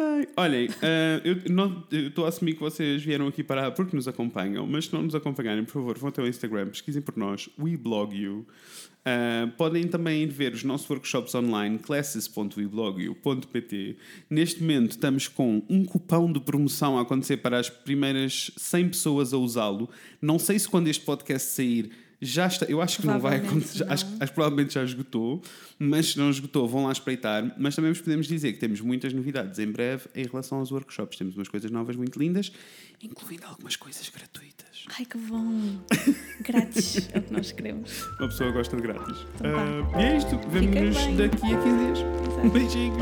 [0.00, 1.20] Ai, olhem, ah,
[1.90, 5.02] eu estou a assumir que vocês vieram aqui para porque nos acompanham, mas se não
[5.02, 8.46] nos acompanharem, por favor, vão até o Instagram, pesquisem por nós, WeBlogYou.
[9.04, 13.96] Ah, podem também ver os nossos workshops online, classes.weblogyu.pt.
[14.28, 19.32] Neste momento estamos com um cupão de promoção a acontecer para as primeiras 100 pessoas
[19.32, 19.88] a usá-lo.
[20.20, 21.90] Não sei se quando este podcast sair
[22.20, 23.92] já está, eu acho que não vai acontecer, não.
[23.92, 25.40] acho, acho que provavelmente já esgotou,
[25.78, 27.54] mas se não esgotou, vão lá espreitar.
[27.56, 31.16] Mas também vos podemos dizer que temos muitas novidades em breve em relação aos workshops.
[31.16, 32.52] Temos umas coisas novas muito lindas,
[33.00, 34.98] incluindo algumas coisas gratuitas grátis.
[34.98, 35.78] Ai que bom!
[36.40, 38.02] grátis é o que nós queremos.
[38.18, 39.26] Uma pessoa gosta de grátis.
[39.36, 40.38] Então, uh, e é isto.
[40.48, 41.98] Vemo-nos daqui a 15 dias.
[41.98, 42.50] Exato.
[42.50, 42.98] Beijinhos.